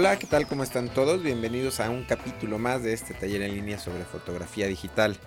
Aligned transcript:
Hola, 0.00 0.18
¿qué 0.18 0.26
tal? 0.26 0.48
¿Cómo 0.48 0.62
están 0.62 0.88
todos? 0.88 1.22
Bienvenidos 1.22 1.78
a 1.78 1.90
un 1.90 2.04
capítulo 2.04 2.58
más 2.58 2.82
de 2.82 2.94
este 2.94 3.12
taller 3.12 3.42
en 3.42 3.52
línea 3.52 3.78
sobre 3.78 4.06
fotografía 4.06 4.66
digital. 4.66 5.18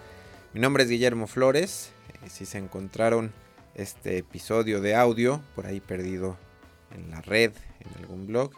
Mi 0.52 0.62
nombre 0.62 0.82
es 0.82 0.90
Guillermo 0.90 1.28
Flores. 1.28 1.92
Eh, 2.24 2.30
si 2.32 2.48
se 2.48 2.58
encontraron 2.58 3.32
este 3.76 4.18
episodio 4.18 4.82
de 4.82 4.96
audio 4.96 5.44
por 5.54 5.68
ahí 5.68 5.80
perdido 5.80 6.40
en 6.90 7.12
la 7.12 7.22
red, 7.22 7.52
en 7.82 8.02
algún 8.02 8.26
blog, 8.26 8.50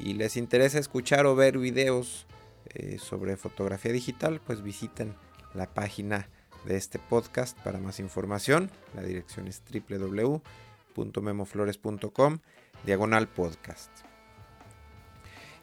y 0.00 0.14
les 0.14 0.38
interesa 0.38 0.78
escuchar 0.78 1.26
o 1.26 1.36
ver 1.36 1.58
videos 1.58 2.26
eh, 2.70 2.96
sobre 2.98 3.36
fotografía 3.36 3.92
digital, 3.92 4.40
pues 4.40 4.62
visiten 4.62 5.14
la 5.52 5.66
página 5.66 6.30
de 6.64 6.78
este 6.78 6.98
podcast 6.98 7.58
para 7.58 7.78
más 7.78 8.00
información. 8.00 8.70
La 8.94 9.02
dirección 9.02 9.46
es 9.46 9.62
www.memoflores.com 9.70 12.38
diagonal 12.86 13.28
podcast. 13.28 14.07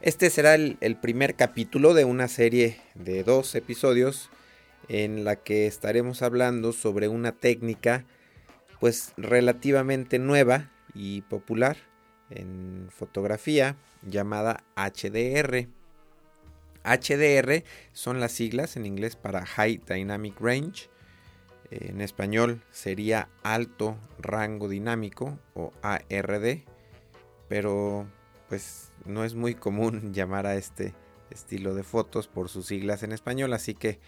Este 0.05 0.29
será 0.29 0.53
el, 0.53 0.97
primer 1.01 1.33
capítulo 1.33 1.95
de 1.95 2.05
una 2.05 2.27
serie 2.27 2.79
de 2.93 3.23
dos 3.23 3.55
episodios 3.55 4.29
en 4.87 5.23
la 5.23 5.35
que 5.35 5.65
estaremos 5.65 6.21
hablando 6.21 6.73
sobre 6.73 7.07
una 7.07 7.31
técnica 7.31 8.05
pues 8.79 9.13
relativamente 9.17 10.19
nueva 10.19 10.69
y 10.93 11.23
popular 11.23 11.77
en 12.29 12.87
fotografía 12.91 13.77
llamada 14.03 14.63
HDR. 14.75 15.69
HDR 16.83 17.63
son 17.91 18.19
las 18.19 18.31
siglas 18.31 18.75
en 18.77 18.85
inglés 18.85 19.15
para 19.15 19.43
High 19.43 19.81
Dynamic 19.87 20.39
Range. 20.39 20.87
En 21.71 21.99
español 22.01 22.61
sería 22.69 23.27
alto 23.41 23.97
rango 24.19 24.69
dinámico 24.69 25.39
o 25.55 25.71
ARD. 25.81 26.59
Pero 27.49 28.05
pues 28.49 28.91
no 29.05 29.23
es 29.23 29.35
muy 29.35 29.55
común 29.55 30.13
llamar 30.13 30.45
a 30.45 30.55
este 30.55 30.93
estilo 31.29 31.73
de 31.75 31.83
fotos 31.83 32.27
por 32.27 32.49
sus 32.49 32.67
siglas 32.67 33.03
en 33.03 33.11
español. 33.11 33.53
Así 33.53 33.73
que 33.73 33.99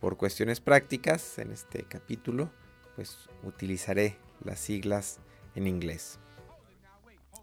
por 0.00 0.16
cuestiones 0.16 0.60
prácticas 0.60 1.38
en 1.38 1.52
este 1.52 1.84
capítulo 1.84 2.50
pues 2.96 3.28
utilizaré 3.44 4.16
las 4.44 4.60
siglas 4.60 5.20
en 5.54 5.66
inglés. 5.66 6.18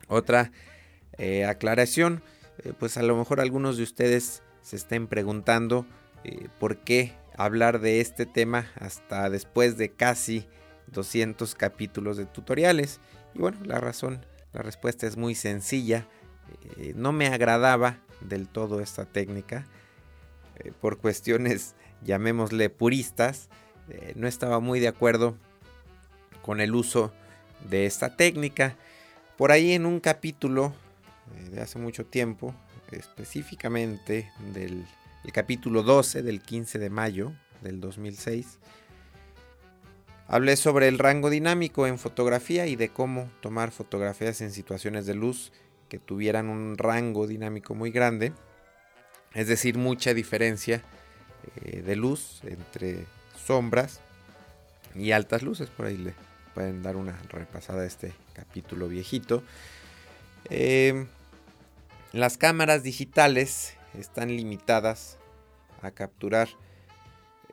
Otra 0.08 0.52
eh, 1.18 1.46
aclaración, 1.46 2.22
eh, 2.60 2.74
pues 2.78 2.98
a 2.98 3.04
lo 3.04 3.18
mejor 3.18 3.40
algunos 3.40 3.78
de 3.78 3.84
ustedes 3.84 4.44
se 4.62 4.76
estén 4.76 5.08
preguntando 5.08 5.86
eh, 6.24 6.48
por 6.60 6.78
qué 6.78 7.14
hablar 7.38 7.80
de 7.80 8.02
este 8.02 8.26
tema 8.26 8.72
hasta 8.76 9.30
después 9.30 9.78
de 9.78 9.92
casi 9.92 10.48
200 10.88 11.56
capítulos 11.56 12.18
de 12.18 12.26
tutoriales. 12.26 13.00
Y 13.34 13.40
bueno, 13.40 13.60
la 13.64 13.80
razón, 13.80 14.26
la 14.54 14.62
respuesta 14.62 15.08
es 15.08 15.18
muy 15.18 15.36
sencilla. 15.36 16.08
No 16.96 17.12
me 17.12 17.28
agradaba 17.28 17.98
del 18.22 18.48
todo 18.48 18.82
esta 18.82 19.06
técnica 19.06 19.68
por 20.82 20.98
cuestiones, 20.98 21.76
llamémosle 22.04 22.70
puristas. 22.70 23.50
no 24.16 24.28
estaba 24.28 24.60
muy 24.60 24.80
de 24.80 24.88
acuerdo 24.88 25.38
con 26.42 26.62
el 26.62 26.76
uso 26.76 27.12
de 27.70 27.86
esta 27.86 28.16
técnica. 28.16 28.78
Por 29.38 29.52
ahí 29.52 29.74
en 29.74 29.86
un 29.86 30.00
capítulo 30.00 30.74
eh, 31.36 31.50
de 31.50 31.62
hace 31.62 31.78
mucho 31.78 32.06
tiempo, 32.06 32.56
específicamente 32.92 34.32
del 34.54 34.86
capítulo 35.34 35.84
12 35.84 36.24
del 36.24 36.42
15 36.42 36.80
de 36.80 36.90
mayo 36.90 37.34
del 37.62 37.82
2006, 37.82 38.60
hablé 40.28 40.56
sobre 40.56 40.88
el 40.88 41.00
rango 41.00 41.30
dinámico 41.30 41.86
en 41.86 42.00
fotografía 42.00 42.66
y 42.66 42.78
de 42.78 42.90
cómo 42.90 43.30
tomar 43.42 43.72
fotografías 43.72 44.40
en 44.42 44.52
situaciones 44.52 45.06
de 45.06 45.16
luz 45.16 45.52
que 45.90 46.00
tuvieran 46.00 46.50
un 46.50 46.78
rango 46.78 47.28
dinámico 47.28 47.76
muy 47.76 47.92
grande, 47.92 48.34
es 49.34 49.48
decir, 49.48 49.78
mucha 49.78 50.14
diferencia 50.14 50.82
eh, 51.64 51.82
de 51.82 51.96
luz 51.96 52.42
entre 52.44 53.06
sombras 53.46 54.02
y 54.96 55.12
altas 55.12 55.44
luces, 55.44 55.70
por 55.70 55.86
ahí 55.86 55.98
le 55.98 56.14
pueden 56.54 56.82
dar 56.82 56.96
una 56.96 57.18
repasada 57.30 57.84
a 57.84 57.86
este 57.86 58.14
capítulo 58.34 58.88
viejito. 58.88 59.44
Eh, 60.50 61.06
las 62.14 62.38
cámaras 62.38 62.84
digitales 62.84 63.76
están 63.98 64.36
limitadas 64.36 65.18
a 65.82 65.92
capturar 65.92 66.48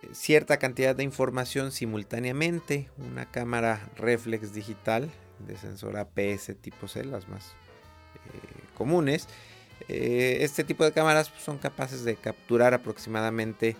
eh, 0.00 0.08
cierta 0.12 0.58
cantidad 0.58 0.96
de 0.96 1.02
información 1.02 1.70
simultáneamente. 1.72 2.88
Una 2.96 3.30
cámara 3.30 3.80
reflex 3.96 4.54
digital 4.54 5.10
de 5.46 5.56
sensor 5.56 5.98
APS 5.98 6.56
tipo 6.60 6.88
C, 6.88 7.04
las 7.04 7.28
más 7.28 7.54
comunes. 8.76 9.28
este 9.88 10.64
tipo 10.64 10.84
de 10.84 10.92
cámaras 10.92 11.30
son 11.38 11.58
capaces 11.58 12.04
de 12.04 12.16
capturar 12.16 12.74
aproximadamente 12.74 13.76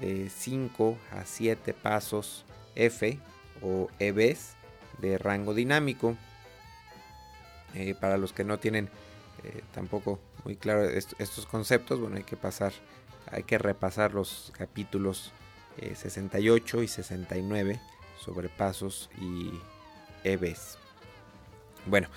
de 0.00 0.28
5 0.30 0.98
a 1.12 1.24
7 1.24 1.72
pasos 1.74 2.44
F 2.74 3.18
o 3.62 3.88
EVs 3.98 4.54
de 4.98 5.18
rango 5.18 5.54
dinámico. 5.54 6.16
Eh, 7.74 7.94
para 7.94 8.16
los 8.16 8.32
que 8.32 8.44
no 8.44 8.58
tienen 8.58 8.88
eh, 9.44 9.62
tampoco 9.74 10.18
muy 10.44 10.56
claro 10.56 10.84
estos 10.84 11.46
conceptos, 11.46 12.00
bueno, 12.00 12.16
hay 12.16 12.22
que 12.22 12.36
pasar, 12.36 12.72
hay 13.30 13.42
que 13.42 13.58
repasar 13.58 14.14
los 14.14 14.52
capítulos 14.56 15.32
68 15.76 16.80
eh, 16.80 16.84
y 16.84 16.88
69 16.88 17.80
sobre 18.18 18.48
pasos 18.48 19.10
y 19.20 19.50
EVs. 20.24 20.78
Bueno, 21.84 22.08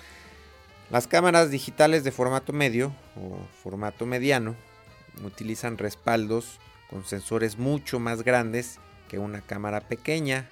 las 0.90 1.06
cámaras 1.06 1.50
digitales 1.50 2.04
de 2.04 2.12
formato 2.12 2.52
medio 2.52 2.94
o 3.16 3.38
formato 3.62 4.06
mediano 4.06 4.56
utilizan 5.24 5.78
respaldos 5.78 6.58
con 6.88 7.04
sensores 7.04 7.58
mucho 7.58 7.98
más 8.00 8.22
grandes 8.22 8.78
que 9.08 9.18
una 9.18 9.40
cámara 9.40 9.80
pequeña 9.80 10.48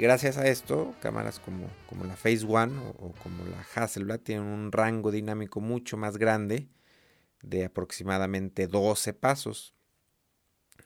gracias 0.00 0.38
a 0.38 0.46
esto, 0.48 0.94
cámaras 1.00 1.38
como, 1.38 1.68
como 1.88 2.04
la 2.04 2.16
Phase 2.16 2.46
One 2.46 2.78
o, 2.98 3.12
como 3.22 3.44
la 3.44 3.64
Hasselblad 3.74 4.20
tienen 4.20 4.46
un 4.46 4.72
rango 4.72 5.10
dinámico 5.10 5.60
mucho 5.60 5.96
más 5.96 6.16
grande 6.16 6.68
de 7.42 7.64
aproximadamente 7.64 8.66
12 8.66 9.12
pasos. 9.14 9.74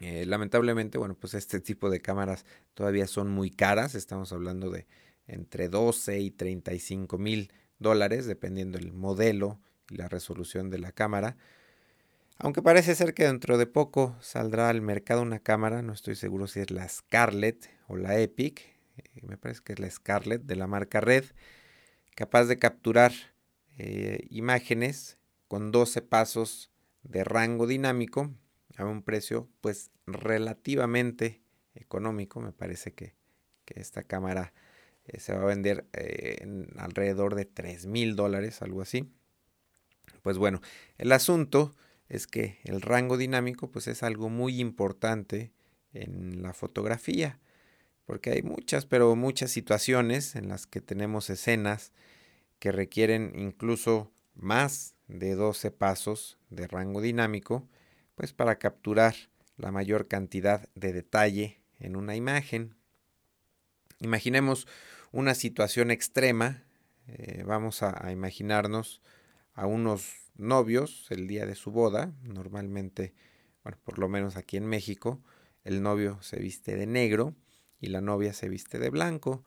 Eh, 0.01 0.27
lamentablemente, 0.27 0.99
bueno, 0.99 1.15
pues 1.15 1.35
este 1.35 1.61
tipo 1.61 1.91
de 1.91 2.01
cámaras 2.01 2.45
todavía 2.75 3.07
son 3.07 3.31
muy 3.31 3.51
caras. 3.51 3.95
Estamos 3.95 4.33
hablando 4.33 4.71
de 4.71 4.87
entre 5.27 5.69
12 5.69 6.21
y 6.21 6.31
35 6.31 7.19
mil 7.19 7.53
dólares, 7.79 8.27
dependiendo 8.27 8.79
del 8.79 8.93
modelo 8.93 9.61
y 9.91 9.97
la 9.97 10.09
resolución 10.09 10.71
de 10.71 10.79
la 10.79 10.93
cámara. 10.93 11.37
Aunque 12.39 12.63
parece 12.63 12.95
ser 12.95 13.15
que 13.15 13.25
dentro 13.25 13.59
de 13.59 13.67
poco 13.67 14.17
saldrá 14.21 14.69
al 14.69 14.81
mercado 14.81 15.23
una 15.23 15.41
cámara, 15.41 15.83
no 15.83 15.93
estoy 15.93 16.15
seguro 16.15 16.47
si 16.47 16.61
es 16.61 16.71
la 16.71 16.89
Scarlett 16.89 17.69
o 17.89 17.97
la 17.97 18.19
Epic, 18.19 18.61
eh, 18.97 19.21
me 19.23 19.37
parece 19.37 19.63
que 19.65 19.73
es 19.73 19.81
la 19.81 19.91
Scarlett 19.91 20.43
de 20.43 20.57
la 20.57 20.67
marca 20.67 21.01
Red, 21.01 21.25
capaz 22.15 22.45
de 22.45 22.59
capturar 22.59 23.13
eh, 23.77 24.27
imágenes 24.31 25.19
con 25.49 25.73
12 25.73 26.03
pasos 26.03 26.71
de 27.03 27.25
rango 27.25 27.67
dinámico 27.67 28.33
a 28.77 28.85
un 28.85 29.03
precio 29.03 29.49
pues 29.61 29.91
relativamente 30.07 31.43
económico. 31.75 32.41
Me 32.41 32.53
parece 32.53 32.93
que, 32.93 33.17
esta 33.75 34.03
cámara 34.03 34.55
eh, 35.09 35.21
se 35.21 35.35
va 35.35 35.43
a 35.43 35.47
vender 35.47 35.87
en 35.93 36.69
alrededor 36.77 37.35
de 37.35 37.45
3 37.45 37.87
mil 37.87 38.17
dólares, 38.17 38.63
algo 38.63 38.83
así. 38.83 39.11
Pues 40.23 40.39
bueno, 40.39 40.61
el 40.97 41.13
asunto 41.13 41.75
es 42.09 42.27
que 42.27 42.59
el 42.65 42.81
rango 42.81 43.17
dinámico 43.17 43.71
pues 43.71 43.89
es 43.89 44.03
algo 44.03 44.29
muy 44.29 44.61
importante 44.61 45.53
en 45.93 46.43
la 46.43 46.55
fotografía 46.55 47.39
porque 48.09 48.31
hay 48.31 48.43
muchas, 48.43 48.87
pero 48.87 49.15
muchas 49.17 49.51
situaciones 49.51 50.35
en 50.35 50.49
las 50.49 50.67
que 50.67 50.81
tenemos 50.81 51.29
escenas 51.29 51.93
que 52.59 52.73
requieren 52.73 53.35
incluso 53.37 54.11
más 54.35 54.95
de 55.09 55.35
12 55.35 55.71
pasos 55.73 56.39
de 56.49 56.67
rango 56.67 57.03
dinámico, 57.03 57.69
pues 58.15 58.33
para 58.33 58.59
capturar 58.59 59.15
la 59.59 59.73
mayor 59.73 60.09
cantidad 60.09 60.71
de 60.75 60.95
detalle 60.95 61.61
en 61.81 61.97
una 61.97 62.17
imagen. 62.17 62.77
Imaginemos 64.01 64.67
una 65.13 65.35
situación 65.35 65.91
extrema, 65.91 66.65
eh, 67.07 67.43
vamos 67.47 67.83
a, 67.83 68.13
imaginarnos 68.13 69.01
a 69.55 69.67
unos 69.67 70.15
novios 70.37 71.07
el 71.11 71.27
día 71.27 71.47
de 71.47 71.55
su 71.55 71.71
boda, 71.71 72.13
normalmente, 72.23 73.15
bueno, 73.63 73.79
por 73.85 73.99
lo 73.99 74.09
menos 74.09 74.37
aquí 74.37 74.57
en 74.57 74.67
México, 74.67 75.21
el 75.65 75.83
novio 75.83 76.19
se 76.23 76.39
viste 76.39 76.77
de 76.77 76.87
negro, 76.87 77.35
y 77.81 77.89
la 77.89 78.01
novia 78.01 78.33
se 78.33 78.49
viste 78.49 78.79
de 78.79 78.91
blanco. 78.91 79.45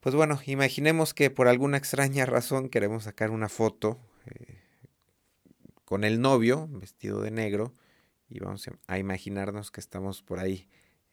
Pues 0.00 0.14
bueno, 0.14 0.38
imaginemos 0.46 1.14
que 1.14 1.30
por 1.30 1.48
alguna 1.48 1.78
extraña 1.78 2.26
razón 2.26 2.68
queremos 2.68 3.04
sacar 3.04 3.30
una 3.30 3.48
foto 3.48 3.98
eh, 4.26 4.60
con 5.84 6.04
el 6.04 6.20
novio 6.20 6.68
vestido 6.70 7.20
de 7.22 7.30
negro 7.30 7.72
y 8.28 8.40
vamos 8.40 8.68
a 8.86 8.98
imaginarnos 8.98 9.70
que 9.70 9.80
estamos 9.80 10.22
por 10.22 10.40
ahí 10.40 10.68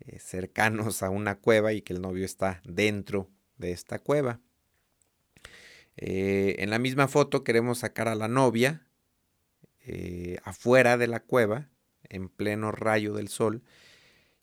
eh, 0.07 0.17
cercanos 0.19 1.03
a 1.03 1.11
una 1.11 1.37
cueva 1.37 1.73
y 1.73 1.81
que 1.83 1.93
el 1.93 2.01
novio 2.01 2.25
está 2.25 2.59
dentro 2.65 3.29
de 3.57 3.71
esta 3.71 3.99
cueva. 3.99 4.39
Eh, 5.95 6.55
en 6.57 6.71
la 6.71 6.79
misma 6.79 7.07
foto 7.07 7.43
queremos 7.43 7.79
sacar 7.79 8.07
a 8.07 8.15
la 8.15 8.27
novia 8.27 8.87
eh, 9.85 10.37
afuera 10.43 10.97
de 10.97 11.05
la 11.07 11.19
cueva, 11.19 11.69
en 12.09 12.29
pleno 12.29 12.71
rayo 12.71 13.13
del 13.13 13.27
sol. 13.27 13.61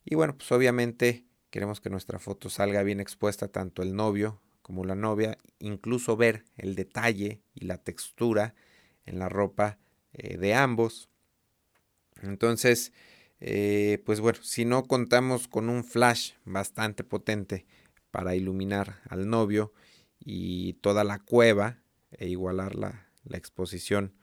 Y 0.05 0.15
bueno, 0.15 0.37
pues 0.37 0.49
obviamente 0.53 1.25
queremos 1.49 1.81
que 1.81 1.89
nuestra 1.89 2.19
foto 2.19 2.49
salga 2.49 2.81
bien 2.83 3.01
expuesta 3.01 3.49
tanto 3.49 3.83
el 3.83 3.95
novio 3.95 4.41
como 4.61 4.85
la 4.85 4.95
novia, 4.95 5.37
incluso 5.57 6.15
ver 6.15 6.45
el 6.55 6.75
detalle 6.75 7.41
y 7.53 7.65
la 7.65 7.79
textura 7.79 8.55
en 9.05 9.19
la 9.19 9.27
ropa 9.27 9.77
de 10.13 10.53
ambos. 10.53 11.09
Entonces, 12.21 12.93
eh, 13.39 14.01
pues 14.05 14.19
bueno, 14.19 14.39
si 14.41 14.65
no 14.65 14.83
contamos 14.83 15.47
con 15.47 15.69
un 15.69 15.83
flash 15.83 16.33
bastante 16.45 17.03
potente 17.03 17.65
para 18.11 18.35
iluminar 18.35 18.99
al 19.09 19.29
novio 19.29 19.73
y 20.19 20.73
toda 20.73 21.03
la 21.03 21.19
cueva 21.19 21.79
e 22.11 22.27
igualar 22.27 22.75
la, 22.75 23.05
exposición 23.31 24.15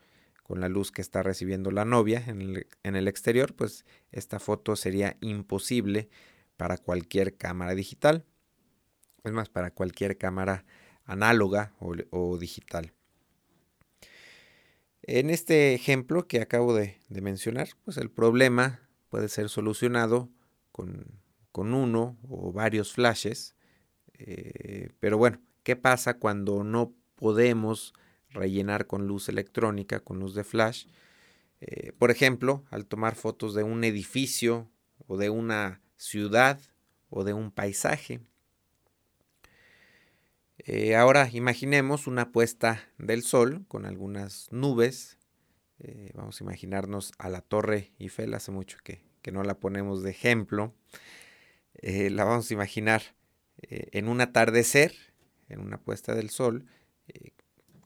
con 0.42 0.60
la 0.60 0.68
luz 0.68 0.90
que 0.90 1.00
está 1.00 1.22
recibiendo 1.22 1.70
la 1.70 1.84
novia 1.84 2.24
en 2.26 2.42
el, 2.42 2.66
en 2.82 2.96
el, 2.96 3.06
exterior, 3.06 3.54
pues 3.54 3.84
esta 4.10 4.40
foto 4.40 4.74
sería 4.74 5.16
imposible 5.20 6.08
para 6.56 6.76
cualquier 6.76 7.36
cámara 7.36 7.74
digital. 7.74 8.24
Es 9.22 9.32
más, 9.32 9.48
para 9.48 9.70
cualquier 9.70 10.18
cámara 10.18 10.64
análoga 11.04 11.72
o 11.78 12.36
digital. 12.36 12.92
En 15.08 15.30
este 15.30 15.72
ejemplo 15.72 16.26
que 16.26 16.40
acabo 16.40 16.74
de, 16.74 16.98
mencionar, 17.08 17.68
pues 17.84 17.96
el 17.96 18.10
problema 18.10 18.80
puede 19.16 19.30
ser 19.30 19.48
solucionado 19.48 20.28
con, 20.72 21.22
uno 21.54 22.18
o 22.28 22.52
varios 22.52 22.92
flashes. 22.92 23.56
Eh, 24.12 24.90
pero 25.00 25.16
bueno, 25.16 25.40
¿qué 25.62 25.74
pasa 25.74 26.18
cuando 26.18 26.64
no 26.64 26.92
podemos 27.14 27.94
rellenar 28.28 28.86
con 28.86 29.06
luz 29.06 29.30
electrónica, 29.30 30.00
con 30.00 30.20
luz 30.20 30.34
de 30.34 30.44
flash? 30.44 30.84
Eh, 31.62 31.92
por 31.98 32.10
ejemplo, 32.10 32.66
al 32.68 32.84
tomar 32.84 33.14
fotos 33.14 33.54
de 33.54 33.62
un 33.62 33.84
edificio 33.84 34.70
o 35.06 35.16
de 35.16 35.30
una 35.30 35.80
ciudad 35.96 36.60
o 37.08 37.24
de 37.24 37.32
un 37.32 37.50
paisaje. 37.50 38.20
Eh, 40.58 40.94
ahora 40.94 41.30
imaginemos 41.32 42.06
una 42.06 42.32
puesta 42.32 42.86
del 42.98 43.22
sol 43.22 43.64
con 43.66 43.86
algunas 43.86 44.48
nubes. 44.50 45.16
Vamos 46.12 46.38
a 46.38 46.44
imaginarnos 46.44 47.12
a 47.16 47.30
la 47.30 47.40
Torre 47.40 47.92
Eiffel, 47.98 48.34
hace 48.34 48.50
mucho 48.50 48.78
que, 48.82 49.05
no 49.32 49.42
la 49.42 49.58
ponemos 49.58 50.02
de 50.02 50.10
ejemplo. 50.10 50.74
Eh, 51.74 52.10
la 52.10 52.24
vamos 52.24 52.50
a 52.50 52.54
imaginar 52.54 53.02
en 53.58 54.08
un 54.08 54.20
atardecer, 54.20 54.94
en 55.48 55.60
una 55.60 55.78
puesta 55.78 56.14
del 56.14 56.30
sol, 56.30 56.66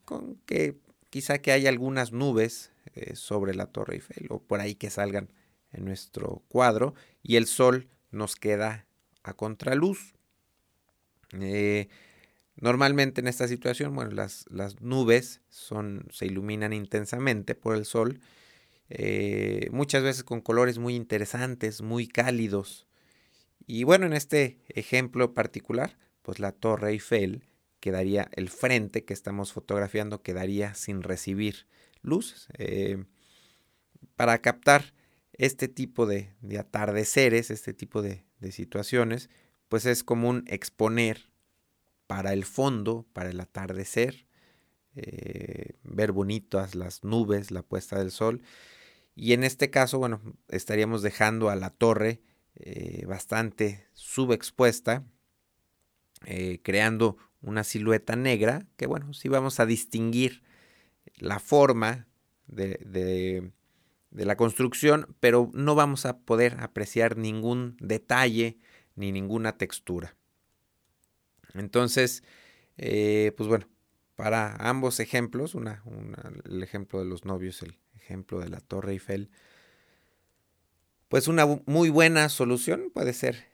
con 0.04 0.34
que 0.44 0.76
quizá 1.10 1.38
que 1.38 1.52
haya 1.52 1.68
algunas 1.68 2.10
nubes 2.12 2.72
sobre 3.14 3.54
la 3.54 3.66
Torre 3.66 3.94
Eiffel 3.94 4.26
o 4.30 4.42
por 4.42 4.60
ahí 4.60 4.74
que 4.74 4.90
salgan 4.90 5.32
en 5.72 5.84
nuestro 5.84 6.42
cuadro 6.48 6.94
y 7.22 7.36
el 7.36 7.46
sol 7.46 7.88
nos 8.10 8.34
queda 8.34 8.86
a 9.22 9.34
contraluz. 9.34 10.14
Normalmente 12.60 13.22
en 13.22 13.26
esta 13.26 13.48
situación, 13.48 13.94
bueno, 13.94 14.10
las, 14.10 14.46
nubes 14.80 15.40
son, 15.48 16.06
se 16.10 16.26
iluminan 16.26 16.72
intensamente 16.72 17.54
por 17.54 17.74
el 17.74 17.86
sol, 17.86 18.20
eh, 18.90 19.68
muchas 19.72 20.02
veces 20.02 20.24
con 20.24 20.40
colores 20.40 20.78
muy 20.78 20.96
interesantes, 20.96 21.80
muy 21.80 22.08
cálidos. 22.08 22.86
Y 23.66 23.84
bueno, 23.84 24.06
en 24.06 24.12
este 24.12 24.58
ejemplo 24.68 25.32
particular, 25.32 25.96
pues 26.22 26.40
la 26.40 26.52
Torre 26.52 26.90
Eiffel 26.90 27.44
quedaría, 27.78 28.28
el 28.32 28.50
frente 28.50 29.04
que 29.04 29.14
estamos 29.14 29.52
fotografiando 29.52 30.22
quedaría 30.22 30.74
sin 30.74 31.02
recibir 31.02 31.66
luz. 32.02 32.48
Eh, 32.58 33.04
para 34.16 34.38
captar 34.38 34.92
este 35.32 35.68
tipo 35.68 36.04
de, 36.04 36.34
atardeceres, 36.58 37.50
este 37.50 37.72
tipo 37.72 38.02
de, 38.02 38.24
situaciones, 38.50 39.30
pues 39.68 39.86
es 39.86 40.02
común 40.02 40.44
exponer 40.48 41.30
para 42.06 42.32
el 42.32 42.44
fondo, 42.44 43.06
para 43.12 43.30
el 43.30 43.38
atardecer, 43.38 44.26
eh, 44.96 45.74
ver 45.84 46.12
bonitas 46.12 46.74
las 46.74 47.04
nubes, 47.04 47.50
la 47.50 47.62
puesta 47.62 47.98
del 47.98 48.10
sol. 48.10 48.42
Y 49.20 49.34
en 49.34 49.44
este 49.44 49.68
caso, 49.68 49.98
bueno, 49.98 50.22
estaríamos 50.48 51.02
dejando 51.02 51.50
a 51.50 51.54
la 51.54 51.68
torre 51.68 52.22
eh, 52.54 53.04
bastante 53.06 53.86
subexpuesta, 53.92 55.04
eh, 56.24 56.60
creando 56.62 57.18
una 57.42 57.62
silueta 57.62 58.16
negra, 58.16 58.66
que 58.78 58.86
bueno, 58.86 59.12
sí 59.12 59.28
vamos 59.28 59.60
a 59.60 59.66
distinguir 59.66 60.42
la 61.16 61.38
forma 61.38 62.08
de, 62.46 63.52
de 64.10 64.24
la 64.24 64.38
construcción, 64.38 65.14
pero 65.20 65.50
no 65.52 65.74
vamos 65.74 66.06
a 66.06 66.20
poder 66.20 66.56
apreciar 66.58 67.18
ningún 67.18 67.76
detalle 67.78 68.56
ni 68.94 69.12
ninguna 69.12 69.58
textura. 69.58 70.16
Entonces, 71.52 72.22
eh, 72.78 73.34
pues 73.36 73.50
bueno, 73.50 73.68
para 74.14 74.56
ambos 74.56 74.98
ejemplos, 74.98 75.54
una, 75.54 75.82
el 76.46 76.62
ejemplo 76.62 77.00
de 77.00 77.04
los 77.04 77.26
novios, 77.26 77.62
el 77.62 77.76
ejemplo 78.10 78.40
de 78.40 78.48
la 78.48 78.60
Torre 78.60 78.92
Eiffel, 78.92 79.30
pues 81.08 81.28
una 81.28 81.46
muy 81.66 81.90
buena 81.90 82.28
solución 82.28 82.90
puede 82.92 83.12
ser 83.12 83.46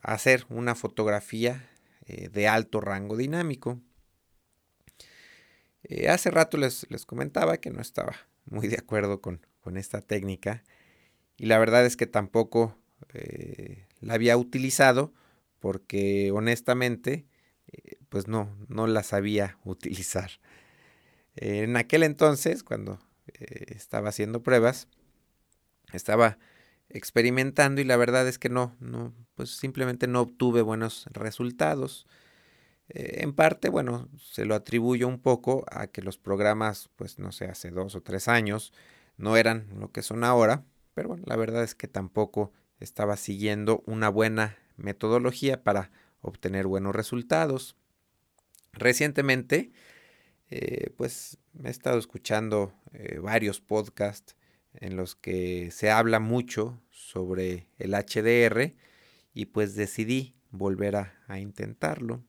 hacer 0.00 0.46
una 0.48 0.74
fotografía 0.74 1.68
eh, 2.06 2.28
de 2.30 2.48
alto 2.48 2.80
rango 2.80 3.16
dinámico. 3.16 3.80
Eh, 5.84 6.08
hace 6.08 6.30
rato 6.30 6.56
les, 6.56 6.86
les, 6.90 7.04
comentaba 7.04 7.58
que 7.58 7.70
no 7.70 7.82
estaba 7.82 8.14
muy 8.46 8.66
de 8.66 8.76
acuerdo 8.76 9.20
con, 9.20 9.40
esta 9.76 10.00
técnica 10.00 10.64
y 11.36 11.46
la 11.46 11.58
verdad 11.58 11.86
es 11.86 11.96
que 11.96 12.08
tampoco 12.08 12.76
la 14.00 14.14
había 14.14 14.36
utilizado 14.36 15.12
porque 15.60 16.32
honestamente 16.32 17.26
eh, 17.68 17.96
pues 18.08 18.26
no, 18.26 18.56
no 18.68 18.88
la 18.88 19.04
sabía 19.04 19.58
utilizar. 19.64 20.32
en 21.36 21.76
aquel 21.76 22.02
entonces, 22.02 22.64
cuando 22.64 22.98
eh, 23.26 23.66
estaba 23.68 24.08
haciendo 24.08 24.42
pruebas, 24.42 24.88
estaba 25.92 26.38
experimentando 26.88 27.80
y 27.80 27.84
la 27.84 27.96
verdad 27.96 28.28
es 28.28 28.38
que 28.38 28.48
no, 28.48 28.76
no, 28.80 29.14
pues 29.34 29.50
simplemente 29.50 30.06
no 30.06 30.20
obtuve 30.20 30.62
buenos 30.62 31.06
resultados. 31.12 32.06
Eh, 32.88 33.22
en 33.22 33.32
parte, 33.32 33.68
bueno, 33.70 34.08
se 34.18 34.44
lo 34.44 34.54
atribuyo 34.54 35.08
un 35.08 35.18
poco 35.18 35.64
a 35.70 35.86
que 35.86 36.02
los 36.02 36.18
programas, 36.18 36.90
pues 36.96 37.18
no 37.18 37.32
sé, 37.32 37.46
hace 37.46 37.70
dos 37.70 37.94
o 37.94 38.02
tres 38.02 38.28
años 38.28 38.72
no 39.16 39.36
eran 39.36 39.68
lo 39.78 39.90
que 39.92 40.02
son 40.02 40.24
ahora, 40.24 40.64
pero 40.94 41.08
bueno, 41.08 41.24
la 41.26 41.36
verdad 41.36 41.62
es 41.62 41.74
que 41.74 41.88
tampoco 41.88 42.52
estaba 42.80 43.16
siguiendo 43.16 43.82
una 43.86 44.08
buena 44.08 44.58
metodología 44.76 45.62
para 45.62 45.90
obtener 46.20 46.66
buenos 46.66 46.94
resultados. 46.94 47.76
Recientemente, 48.72 49.72
eh, 50.50 50.90
pues 50.96 51.38
he 51.62 51.70
estado 51.70 51.98
escuchando 51.98 52.74
eh, 52.92 53.18
varios 53.18 53.60
podcasts 53.60 54.36
en 54.74 54.96
los 54.96 55.14
que 55.16 55.70
se 55.70 55.90
habla 55.90 56.20
mucho 56.20 56.80
sobre 56.90 57.66
el 57.78 57.92
HDR 57.92 58.74
y 59.34 59.46
pues 59.46 59.74
decidí 59.74 60.34
volver 60.50 60.96
a, 60.96 61.40
intentarlo. 61.40 62.22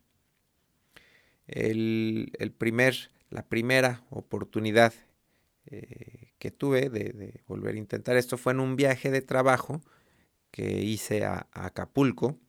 El, 1.46 2.32
primer, 2.58 3.12
la 3.30 3.46
primera 3.46 4.06
oportunidad 4.10 4.94
eh, 5.66 6.32
que 6.40 6.52
tuve 6.52 6.90
de, 6.90 7.42
volver 7.48 7.76
a 7.76 7.80
intentar 7.80 8.16
esto 8.16 8.38
fue 8.38 8.54
en 8.54 8.62
un 8.62 8.76
viaje 8.78 9.12
de 9.12 9.22
trabajo 9.22 9.82
que 10.52 10.82
hice 10.82 11.26
a, 11.26 11.48
Acapulco, 11.52 12.40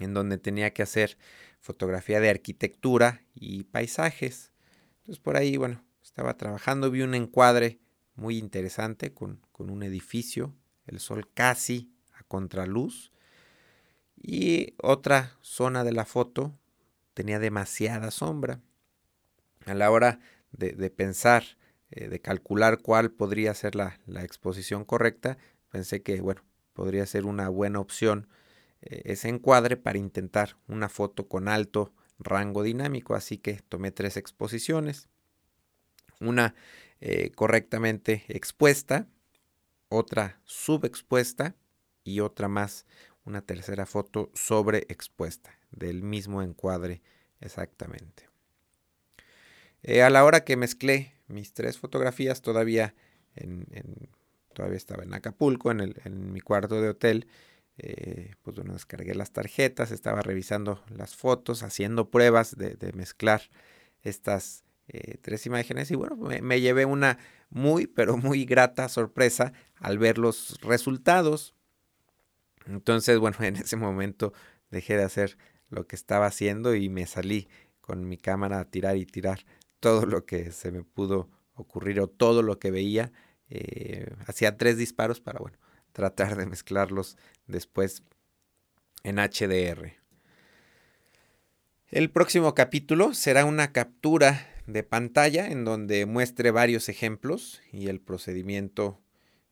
en 0.00 0.14
donde 0.14 0.38
tenía 0.38 0.72
que 0.72 0.82
hacer 0.82 1.16
fotografía 1.60 2.20
de 2.20 2.30
arquitectura 2.30 3.22
y 3.34 3.64
paisajes. 3.64 4.52
Entonces 4.98 5.20
por 5.20 5.36
ahí, 5.36 5.56
bueno, 5.56 5.85
estaba 6.16 6.38
trabajando, 6.38 6.90
vi 6.90 7.02
un 7.02 7.14
encuadre 7.14 7.78
muy 8.14 8.38
interesante 8.38 9.12
con, 9.12 9.42
con 9.52 9.68
un 9.68 9.82
edificio, 9.82 10.54
el 10.86 10.98
sol 10.98 11.28
casi 11.34 11.92
a 12.14 12.22
contraluz, 12.22 13.12
y 14.16 14.72
otra 14.82 15.36
zona 15.42 15.84
de 15.84 15.92
la 15.92 16.06
foto 16.06 16.58
tenía 17.12 17.38
demasiada 17.38 18.10
sombra. 18.10 18.62
A 19.66 19.74
la 19.74 19.90
hora 19.90 20.20
de, 20.52 20.88
pensar, 20.88 21.44
eh, 21.90 22.08
de 22.08 22.18
calcular 22.18 22.78
cuál 22.80 23.10
podría 23.10 23.52
ser 23.52 23.74
la, 23.74 24.00
la 24.06 24.24
exposición 24.24 24.86
correcta, 24.86 25.36
pensé 25.70 26.00
que, 26.00 26.22
bueno, 26.22 26.40
podría 26.72 27.04
ser 27.04 27.26
una 27.26 27.50
buena 27.50 27.78
opción 27.78 28.26
eh, 28.80 29.02
ese 29.04 29.28
encuadre 29.28 29.76
para 29.76 29.98
intentar 29.98 30.56
una 30.66 30.88
foto 30.88 31.28
con 31.28 31.46
alto 31.46 31.92
rango 32.18 32.62
dinámico. 32.62 33.14
Así 33.14 33.36
que 33.36 33.60
tomé 33.68 33.90
tres 33.90 34.16
exposiciones. 34.16 35.10
Una 36.20 36.54
eh, 37.00 37.30
correctamente 37.34 38.24
expuesta, 38.28 39.06
otra 39.88 40.40
subexpuesta 40.44 41.54
y 42.04 42.20
otra 42.20 42.48
más, 42.48 42.86
una 43.24 43.42
tercera 43.42 43.86
foto 43.86 44.30
sobreexpuesta 44.34 45.58
del 45.70 46.02
mismo 46.02 46.42
encuadre 46.42 47.02
exactamente. 47.40 48.28
Eh, 49.82 50.02
a 50.02 50.10
la 50.10 50.24
hora 50.24 50.44
que 50.44 50.56
mezclé 50.56 51.12
mis 51.28 51.52
tres 51.52 51.78
fotografías 51.78 52.40
todavía 52.42 52.94
todavía 54.54 54.78
estaba 54.78 55.02
en 55.02 55.12
Acapulco, 55.12 55.70
en, 55.70 55.94
en 56.04 56.32
mi 56.32 56.40
cuarto 56.40 56.80
de 56.80 56.88
hotel. 56.88 57.26
Eh, 57.78 58.34
pues 58.42 58.56
bueno, 58.56 58.72
descargué 58.72 59.14
las 59.14 59.32
tarjetas, 59.32 59.90
estaba 59.90 60.22
revisando 60.22 60.82
las 60.88 61.14
fotos, 61.14 61.62
haciendo 61.62 62.10
pruebas 62.10 62.56
de, 62.56 62.92
mezclar 62.94 63.42
estas 64.02 64.64
eh, 64.88 65.18
tres 65.20 65.46
imágenes 65.46 65.90
y 65.90 65.96
bueno, 65.96 66.16
me, 66.16 66.60
llevé 66.60 66.84
una 66.84 67.18
muy, 67.50 67.86
pero 67.86 68.16
muy 68.16 68.44
grata 68.44 68.88
sorpresa 68.88 69.52
al 69.76 69.98
ver 69.98 70.18
los 70.18 70.60
resultados. 70.60 71.54
Entonces, 72.66 73.18
bueno, 73.18 73.36
en 73.40 73.56
ese 73.56 73.76
momento 73.76 74.32
dejé 74.70 74.96
de 74.96 75.04
hacer 75.04 75.38
lo 75.68 75.86
que 75.86 75.96
estaba 75.96 76.26
haciendo 76.26 76.74
y 76.74 76.88
me 76.88 77.06
salí 77.06 77.48
con 77.80 78.08
mi 78.08 78.16
cámara 78.16 78.60
a 78.60 78.70
tirar 78.70 78.96
y 78.96 79.06
tirar 79.06 79.44
todo 79.80 80.06
lo 80.06 80.24
que 80.24 80.52
se 80.52 80.70
me 80.70 80.82
pudo 80.82 81.28
ocurrir 81.54 82.00
o 82.00 82.08
todo 82.08 82.42
lo 82.42 82.58
que 82.58 82.70
veía. 82.70 83.12
Eh, 83.48 84.12
hacía 84.26 84.56
tres 84.56 84.76
disparos 84.76 85.20
para, 85.20 85.40
bueno, 85.40 85.58
tratar 85.92 86.36
de 86.36 86.46
mezclarlos 86.46 87.16
después 87.46 88.02
en 89.02 89.16
HDR. 89.16 89.94
El 91.88 92.10
próximo 92.10 92.54
capítulo 92.54 93.14
será 93.14 93.44
una 93.44 93.72
captura 93.72 94.55
de 94.66 94.82
pantalla 94.82 95.48
en 95.48 95.64
donde 95.64 96.06
muestre 96.06 96.50
varios 96.50 96.88
ejemplos 96.88 97.62
y 97.72 97.88
el 97.88 98.00
procedimiento 98.00 99.00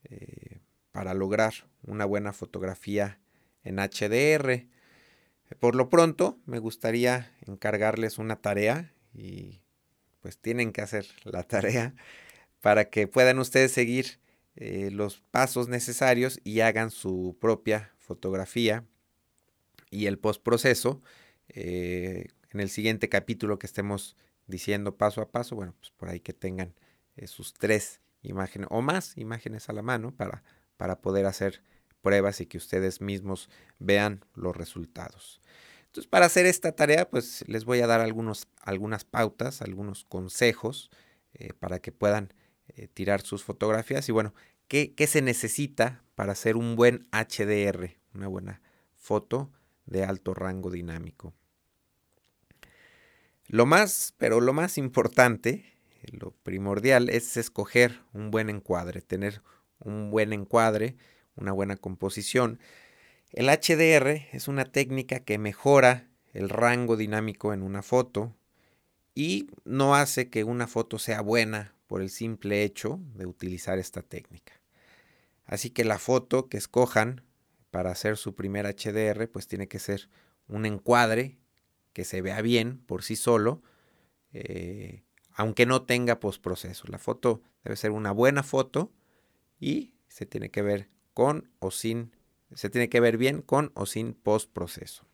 eh, 0.05 0.61
para 0.93 1.15
lograr 1.15 1.55
una 1.83 2.05
buena 2.05 2.33
fotografía 2.33 3.21
en 3.63 3.77
HDR. 3.77 4.67
Por 5.61 5.75
lo 5.75 5.89
pronto, 5.89 6.39
me 6.47 6.59
gustaría 6.59 7.33
encargarles 7.47 8.19
una 8.19 8.37
tarea 8.37 8.93
y 9.13 9.61
pues 10.21 10.39
tienen 10.39 10.73
que 10.73 10.81
hacer 10.81 11.07
la 11.25 11.43
tarea 11.43 11.95
para 12.61 12.91
que 12.91 13.07
puedan 13.07 13.39
ustedes 13.39 13.73
seguir 13.73 14.19
eh, 14.57 14.91
los 14.91 15.21
pasos 15.31 15.69
necesarios 15.69 16.41
y 16.45 16.61
hagan 16.61 16.91
su 16.91 17.37
propia 17.41 17.93
fotografía 17.99 18.85
y 19.91 20.07
el 20.07 20.19
postproceso. 20.19 21.03
Eh, 21.49 22.29
en 22.53 22.61
el 22.61 22.71
siguiente 22.71 23.09
capítulo 23.09 23.59
que 23.59 23.67
estemos 23.67 24.17
diciendo 24.47 24.97
paso 24.97 25.21
a 25.21 25.31
paso, 25.31 25.57
bueno, 25.57 25.75
pues 25.79 25.91
por 25.91 26.09
ahí 26.09 26.21
que 26.21 26.33
tengan 26.33 26.75
eh, 27.17 27.27
sus 27.27 27.55
tres 27.55 28.01
imágenes 28.23 28.69
o 28.71 28.83
más 28.83 29.17
imágenes 29.17 29.69
a 29.69 29.73
la 29.73 29.83
mano 29.83 30.15
para, 30.15 30.43
para 30.77 31.01
poder 31.01 31.27
hacer 31.27 31.63
pruebas 32.03 32.41
y 32.41 32.47
que 32.47 32.59
ustedes 32.59 33.01
mismos 33.01 33.49
vean 33.79 34.25
los 34.35 34.57
resultados. 34.57 35.41
Entonces, 35.87 36.09
para 36.09 36.27
hacer 36.27 36.45
esta 36.47 36.73
tarea, 36.73 37.09
pues 37.09 37.45
les 37.47 37.65
voy 37.65 37.81
a 37.81 37.87
dar 37.87 38.01
algunos, 38.01 38.49
algunas 38.61 39.05
pautas, 39.05 39.63
algunos 39.63 40.05
consejos 40.05 40.91
para 41.61 41.81
que 41.81 41.93
puedan 41.93 42.33
eh, 42.69 42.89
tirar 42.89 43.21
sus 43.21 43.45
fotografías. 43.45 44.09
Y 44.09 44.13
bueno, 44.13 44.35
¿qué, 44.69 44.95
se 45.07 45.23
necesita 45.23 46.03
para 46.15 46.33
hacer 46.33 46.57
un 46.57 46.77
buen 46.77 47.07
HDR? 47.13 47.97
Una 48.15 48.29
buena 48.29 48.63
foto 48.95 49.51
de 49.87 50.05
alto 50.05 50.35
rango 50.35 50.71
dinámico. 50.71 51.35
Lo 53.47 53.67
más, 53.67 54.15
pero 54.19 54.41
lo 54.41 54.53
más 54.53 54.79
importante, 54.79 55.65
lo 56.13 56.33
primordial 56.43 57.09
es 57.09 57.37
escoger 57.37 58.01
un 58.13 58.31
buen 58.31 58.51
encuadre, 58.51 59.03
tener 59.03 59.43
un 59.79 60.11
buen 60.11 60.33
encuadre, 60.33 60.97
una 61.37 61.53
buena 61.53 61.77
composición. 61.77 62.59
El 63.33 63.47
HDR 63.49 64.29
es 64.33 64.49
una 64.49 64.65
técnica 64.65 65.21
que 65.21 65.39
mejora 65.39 66.09
el 66.33 66.49
rango 66.49 66.97
dinámico 66.97 67.53
en 67.53 67.63
una 67.63 67.83
foto 67.83 68.35
y 69.15 69.49
no 69.65 69.95
hace 69.95 70.31
que 70.31 70.45
una 70.45 70.67
foto 70.67 70.99
sea 70.99 71.21
buena 71.21 71.75
por 71.87 72.03
el 72.03 72.11
simple 72.11 72.65
hecho 72.65 73.01
de 73.15 73.27
utilizar 73.27 73.79
esta 73.79 74.03
técnica. 74.03 74.61
Así 75.45 75.71
que 75.71 75.85
la 75.85 75.99
foto 75.99 76.49
que 76.49 76.57
escojan 76.57 77.23
para 77.71 77.91
hacer 77.91 78.17
su 78.17 78.35
primer 78.35 78.67
HDR, 78.67 79.29
pues 79.29 79.47
tiene 79.47 79.69
que 79.69 79.79
ser 79.79 80.09
un 80.49 80.65
encuadre 80.65 81.39
que 81.95 82.05
se 82.05 82.21
vea 82.21 82.43
bien 82.43 82.79
por 82.79 83.03
sí 83.03 83.17
solo, 83.17 83.63
eh, 84.35 85.05
aunque 85.31 85.65
no 85.65 85.83
tenga 85.83 86.21
postproceso. 86.21 86.87
La 86.89 86.99
foto 86.99 87.41
debe 87.65 87.77
ser 87.77 87.93
una 87.93 88.13
buena 88.13 88.43
foto 88.43 88.93
y 89.59 89.95
se 90.09 90.27
tiene 90.27 90.51
que 90.51 90.61
ver 90.61 90.91
con 91.15 91.51
o 91.61 91.71
sin, 91.71 92.15
se 92.55 92.69
tiene 92.69 92.91
que 92.91 93.01
ver 93.01 93.17
bien 93.17 93.41
con 93.41 93.73
o 93.75 93.87
sin 93.87 94.13
postproceso. 94.13 95.07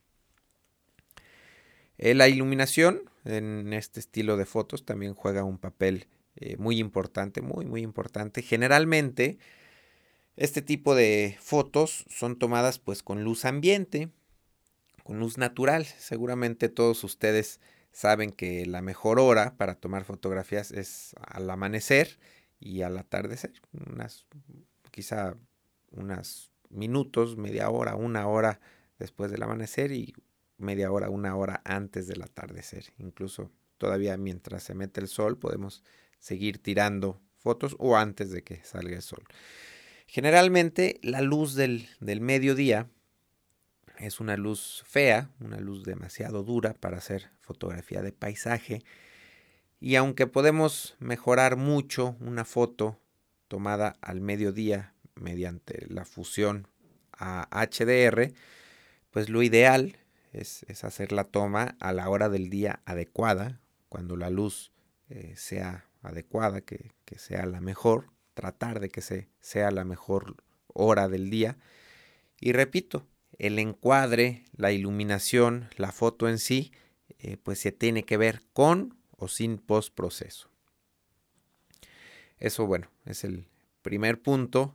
Eh, 1.98 2.14
la 2.14 2.28
iluminación 2.28 3.10
en 3.24 3.72
este 3.74 4.00
estilo 4.00 4.38
de 4.38 4.46
fotos 4.46 4.86
también 4.86 5.14
juega 5.14 5.44
un 5.44 5.58
papel 5.58 6.08
eh, 6.36 6.56
muy 6.56 6.78
importante, 6.78 7.42
muy, 7.42 7.66
muy 7.66 7.82
importante. 7.82 8.40
Generalmente, 8.40 9.38
este 10.36 10.62
tipo 10.62 10.94
de 10.94 11.36
fotos 11.40 12.06
son 12.08 12.38
tomadas 12.38 12.78
pues 12.78 13.02
con 13.02 13.22
luz 13.22 13.44
ambiente, 13.44 14.08
con 15.04 15.18
luz 15.18 15.38
natural. 15.38 15.84
Seguramente 15.84 16.68
todos 16.68 17.02
ustedes 17.04 17.60
saben 17.92 18.30
que 18.30 18.66
la 18.66 18.82
mejor 18.82 19.18
hora 19.18 19.56
para 19.56 19.74
tomar 19.74 20.04
fotografías 20.04 20.70
es 20.70 21.14
al 21.20 21.48
amanecer 21.50 22.18
y 22.58 22.82
al 22.82 22.98
atardecer. 22.98 23.52
Unas, 23.72 24.26
quizá 24.90 25.34
unos 25.90 26.52
minutos, 26.68 27.36
media 27.36 27.68
hora, 27.70 27.96
una 27.96 28.26
hora 28.28 28.60
después 28.98 29.30
del 29.30 29.42
amanecer 29.42 29.92
y 29.92 30.14
media 30.58 30.92
hora, 30.92 31.10
una 31.10 31.36
hora 31.36 31.62
antes 31.64 32.06
del 32.06 32.22
atardecer. 32.22 32.92
Incluso 32.98 33.50
todavía 33.78 34.16
mientras 34.16 34.62
se 34.62 34.74
mete 34.74 35.00
el 35.00 35.08
sol 35.08 35.38
podemos 35.38 35.82
seguir 36.18 36.62
tirando 36.62 37.20
fotos 37.38 37.74
o 37.78 37.96
antes 37.96 38.30
de 38.30 38.42
que 38.44 38.62
salga 38.62 38.94
el 38.94 39.02
sol. 39.02 39.24
Generalmente 40.06 41.00
la 41.02 41.22
luz 41.22 41.54
del, 41.54 41.88
mediodía 42.00 42.88
es 44.00 44.20
una 44.20 44.36
luz 44.36 44.82
fea, 44.86 45.30
una 45.40 45.58
luz 45.58 45.84
demasiado 45.84 46.42
dura 46.42 46.74
para 46.74 46.98
hacer 46.98 47.30
fotografía 47.40 48.02
de 48.02 48.12
paisaje. 48.12 48.82
Y 49.78 49.96
aunque 49.96 50.26
podemos 50.26 50.96
mejorar 50.98 51.56
mucho 51.56 52.16
una 52.20 52.44
foto 52.44 52.98
tomada 53.48 53.96
al 54.00 54.20
mediodía 54.20 54.94
mediante 55.14 55.86
la 55.88 56.04
fusión 56.04 56.68
a 57.12 57.48
HDR, 57.50 58.32
pues 59.10 59.28
lo 59.28 59.42
ideal 59.42 59.96
es, 60.32 60.64
hacer 60.84 61.12
la 61.12 61.24
toma 61.24 61.76
a 61.80 61.92
la 61.92 62.08
hora 62.08 62.28
del 62.28 62.50
día 62.50 62.80
adecuada, 62.84 63.60
cuando 63.88 64.16
la 64.16 64.30
luz 64.30 64.72
eh, 65.08 65.34
sea 65.36 65.86
adecuada, 66.02 66.60
que, 66.60 66.92
sea 67.16 67.44
la 67.46 67.60
mejor, 67.60 68.06
tratar 68.34 68.80
de 68.80 68.88
que 68.88 69.02
se, 69.02 69.28
sea 69.40 69.70
la 69.70 69.84
mejor 69.84 70.36
hora 70.68 71.08
del 71.08 71.28
día. 71.28 71.58
Y 72.38 72.52
repito, 72.52 73.06
el 73.38 73.58
encuadre, 73.58 74.44
la 74.56 74.72
iluminación, 74.72 75.68
la 75.76 75.92
foto 75.92 76.28
en 76.28 76.38
sí, 76.38 76.72
eh, 77.18 77.36
pues 77.36 77.58
se 77.58 77.72
tiene 77.72 78.04
que 78.04 78.16
ver 78.16 78.42
con 78.52 78.96
o 79.10 79.28
sin 79.28 79.58
postproceso. 79.58 80.50
Eso, 82.38 82.66
bueno, 82.66 82.90
es 83.04 83.24
el 83.24 83.46
primer 83.82 84.20
punto 84.20 84.74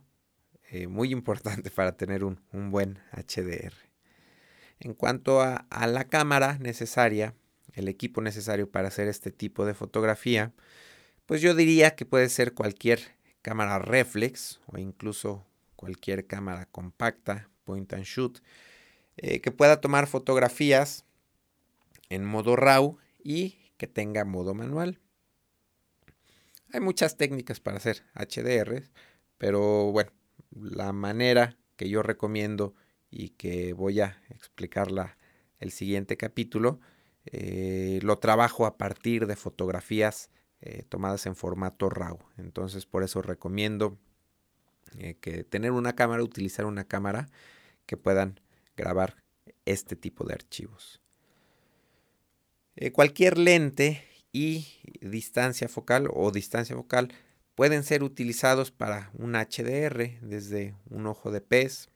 eh, 0.70 0.86
muy 0.86 1.10
importante 1.12 1.70
para 1.70 1.96
tener 1.96 2.24
un, 2.24 2.40
buen 2.52 2.98
HDR. 3.12 3.74
En 4.78 4.94
cuanto 4.94 5.40
a, 5.40 5.66
a, 5.70 5.86
la 5.86 6.04
cámara 6.04 6.58
necesaria, 6.58 7.34
el 7.72 7.88
equipo 7.88 8.20
necesario 8.20 8.70
para 8.70 8.88
hacer 8.88 9.08
este 9.08 9.30
tipo 9.30 9.64
de 9.64 9.74
fotografía, 9.74 10.52
pues 11.24 11.40
yo 11.40 11.54
diría 11.54 11.96
que 11.96 12.04
puede 12.04 12.28
ser 12.28 12.54
cualquier 12.54 13.00
cámara 13.42 13.78
reflex 13.78 14.60
o 14.66 14.78
incluso 14.78 15.46
cualquier 15.76 16.26
cámara 16.26 16.66
compacta, 16.66 17.48
point 17.66 17.92
and 17.92 18.04
shoot, 18.04 18.38
eh, 19.18 19.40
que 19.42 19.50
pueda 19.50 19.82
tomar 19.82 20.06
fotografías 20.06 21.04
en 22.08 22.24
modo 22.24 22.56
RAW 22.56 22.96
y 23.22 23.58
que 23.76 23.86
tenga 23.86 24.24
modo 24.24 24.54
manual. 24.54 25.00
Hay 26.72 26.80
muchas 26.80 27.16
técnicas 27.16 27.60
para 27.60 27.76
hacer 27.76 28.02
HDR, 28.14 28.84
pero 29.36 29.90
bueno, 29.92 30.12
la 30.50 30.92
manera 30.92 31.58
que 31.76 31.88
yo 31.90 32.02
recomiendo 32.02 32.74
y 33.10 33.30
que 33.30 33.72
voy 33.72 34.00
a 34.00 34.22
explicarla 34.30 35.16
el 35.58 35.70
siguiente 35.70 36.16
capítulo, 36.16 36.80
eh, 37.24 37.98
lo 38.02 38.18
trabajo 38.18 38.66
a 38.66 38.76
partir 38.78 39.26
de 39.26 39.36
fotografías 39.36 40.30
eh, 40.60 40.84
tomadas 40.88 41.26
en 41.26 41.36
formato 41.36 41.88
RAW. 41.88 42.18
Entonces 42.36 42.86
por 42.86 43.02
eso 43.02 43.22
recomiendo 43.22 43.98
que 45.20 45.44
tener 45.44 45.72
una 45.72 45.94
cámara, 45.94 46.22
utilizar 46.22 46.64
una 46.64 46.84
cámara 46.84 47.28
que 47.86 47.96
puedan 47.96 48.40
grabar 48.76 49.16
este 49.64 49.96
tipo 49.96 50.24
de 50.24 50.34
archivos. 50.34 51.00
Eh, 52.76 52.92
cualquier 52.92 53.38
lente 53.38 54.04
y 54.32 54.66
distancia 55.00 55.68
focal 55.68 56.08
o 56.12 56.30
distancia 56.30 56.76
focal 56.76 57.12
pueden 57.54 57.84
ser 57.84 58.02
utilizados 58.02 58.70
para 58.70 59.10
un 59.14 59.32
HDR 59.32 60.20
desde 60.20 60.74
un 60.90 61.06
ojo 61.06 61.30
de 61.30 61.40
pez, 61.40 61.88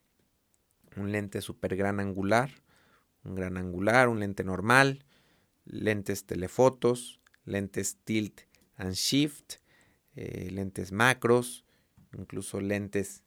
un 0.96 1.12
lente 1.12 1.42
super 1.42 1.76
gran 1.76 2.00
angular, 2.00 2.50
un 3.24 3.34
gran 3.34 3.58
angular, 3.58 4.08
un 4.08 4.20
lente 4.20 4.42
normal, 4.42 5.04
lentes 5.64 6.24
telefotos, 6.24 7.20
lentes 7.44 7.98
tilt 8.04 8.40
and 8.76 8.94
shift, 8.94 9.56
eh, 10.16 10.48
lentes 10.50 10.92
macros 10.92 11.64
incluso 12.16 12.60
lentes 12.60 13.22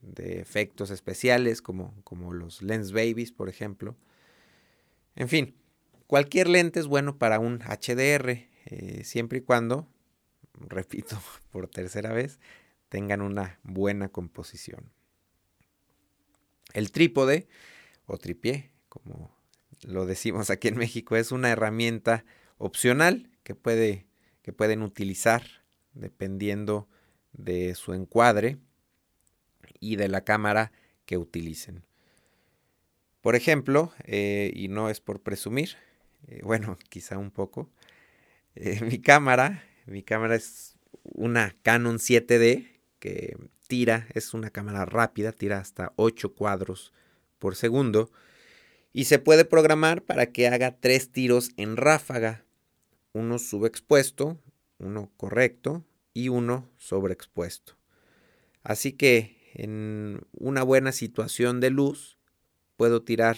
de 0.00 0.40
efectos 0.40 0.90
especiales 0.90 1.62
como, 1.62 1.94
como 2.04 2.32
los 2.32 2.62
Lens 2.62 2.92
Babies, 2.92 3.32
por 3.32 3.48
ejemplo. 3.48 3.96
En 5.14 5.28
fin, 5.28 5.54
cualquier 6.06 6.48
lente 6.48 6.80
es 6.80 6.86
bueno 6.86 7.18
para 7.18 7.38
un 7.38 7.60
HDR, 7.60 8.48
eh, 8.66 9.02
siempre 9.04 9.38
y 9.38 9.42
cuando, 9.42 9.88
repito 10.54 11.20
por 11.50 11.68
tercera 11.68 12.12
vez, 12.12 12.38
tengan 12.88 13.22
una 13.22 13.58
buena 13.62 14.08
composición. 14.08 14.92
El 16.74 16.90
trípode 16.90 17.48
o 18.06 18.18
tripié, 18.18 18.70
como 18.88 19.34
lo 19.82 20.06
decimos 20.06 20.50
aquí 20.50 20.68
en 20.68 20.76
México, 20.76 21.16
es 21.16 21.32
una 21.32 21.50
herramienta 21.50 22.24
opcional 22.58 23.30
que, 23.42 23.54
puede, 23.54 24.06
que 24.42 24.52
pueden 24.52 24.82
utilizar 24.82 25.42
dependiendo 25.94 26.88
de 27.32 27.74
su 27.74 27.92
encuadre 27.92 28.58
y 29.82 29.96
de 29.96 30.08
la 30.08 30.22
cámara 30.22 30.72
que 31.04 31.18
utilicen. 31.18 31.82
Por 33.20 33.34
ejemplo, 33.34 33.92
eh, 34.04 34.52
y 34.54 34.68
no 34.68 34.88
es 34.88 35.00
por 35.00 35.20
presumir, 35.20 35.76
eh, 36.28 36.40
bueno, 36.44 36.78
quizá 36.88 37.18
un 37.18 37.30
poco, 37.30 37.68
eh, 38.54 38.80
mi 38.80 39.00
cámara, 39.00 39.64
mi 39.86 40.02
cámara 40.02 40.36
es 40.36 40.76
una 41.02 41.56
Canon 41.62 41.98
7D 41.98 42.68
que 43.00 43.36
tira, 43.66 44.06
es 44.14 44.32
una 44.34 44.50
cámara 44.50 44.84
rápida, 44.84 45.32
tira 45.32 45.58
hasta 45.58 45.92
8 45.96 46.34
cuadros 46.34 46.92
por 47.38 47.56
segundo 47.56 48.10
y 48.92 49.04
se 49.04 49.18
puede 49.18 49.44
programar 49.44 50.02
para 50.02 50.26
que 50.26 50.46
haga 50.46 50.76
tres 50.78 51.10
tiros 51.10 51.50
en 51.56 51.76
ráfaga, 51.76 52.44
uno 53.12 53.38
subexpuesto, 53.38 54.38
uno 54.78 55.10
correcto 55.16 55.84
y 56.14 56.28
uno 56.28 56.68
sobreexpuesto. 56.76 57.76
Así 58.62 58.92
que 58.92 59.41
en 59.54 60.20
una 60.32 60.62
buena 60.62 60.92
situación 60.92 61.60
de 61.60 61.70
luz 61.70 62.18
puedo 62.76 63.02
tirar 63.02 63.36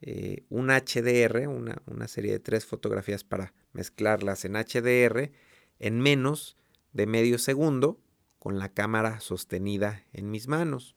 eh, 0.00 0.44
un 0.48 0.68
HDR, 0.68 1.48
una, 1.48 1.82
una 1.86 2.06
serie 2.08 2.32
de 2.32 2.40
tres 2.40 2.66
fotografías 2.66 3.24
para 3.24 3.54
mezclarlas 3.72 4.44
en 4.44 4.52
HDR 4.52 5.32
en 5.78 6.00
menos 6.00 6.56
de 6.92 7.06
medio 7.06 7.38
segundo 7.38 8.00
con 8.38 8.58
la 8.58 8.68
cámara 8.68 9.20
sostenida 9.20 10.04
en 10.12 10.30
mis 10.30 10.48
manos. 10.48 10.96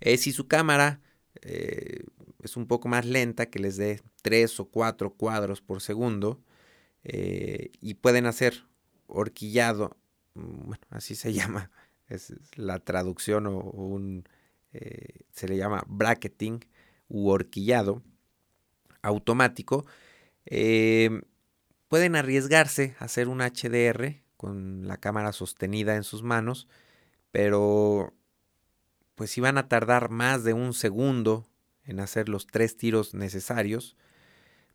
Eh, 0.00 0.18
si 0.18 0.32
su 0.32 0.46
cámara 0.46 1.00
eh, 1.42 2.04
es 2.42 2.56
un 2.56 2.66
poco 2.66 2.88
más 2.88 3.06
lenta, 3.06 3.46
que 3.46 3.58
les 3.58 3.76
dé 3.76 4.02
3 4.22 4.60
o 4.60 4.66
4 4.66 5.14
cuadros 5.14 5.60
por 5.62 5.80
segundo, 5.80 6.42
y 7.02 7.94
pueden 7.94 8.26
hacer 8.26 8.66
horquillado, 9.06 9.96
mm, 10.34 10.66
bueno, 10.68 10.86
así 10.90 11.14
se 11.14 11.32
llama, 11.32 11.70
es 12.10 12.34
la 12.56 12.80
traducción 12.80 13.46
o, 13.46 13.58
un, 13.60 14.28
eh, 14.72 15.20
se 15.30 15.48
le 15.48 15.56
llama 15.56 15.84
bracketing 15.86 16.60
u 17.08 17.30
horquillado 17.30 18.02
automático, 19.02 19.86
em, 20.44 21.22
pueden 21.88 22.16
arriesgarse 22.16 22.94
a 22.98 23.04
hacer 23.04 23.28
un 23.28 23.40
HDR 23.40 24.22
con 24.36 24.86
la 24.86 24.98
cámara 24.98 25.32
sostenida 25.32 25.96
en 25.96 26.04
sus 26.04 26.22
manos, 26.22 26.68
pero 27.32 28.12
pues 29.14 29.30
si 29.30 29.40
van 29.40 29.58
a 29.58 29.68
tardar 29.68 30.10
más 30.10 30.44
de 30.44 30.52
un 30.52 30.72
segundo 30.74 31.46
en 31.84 32.00
hacer 32.00 32.28
los 32.28 32.46
tres 32.46 32.76
tiros 32.76 33.14
necesarios 33.14 33.96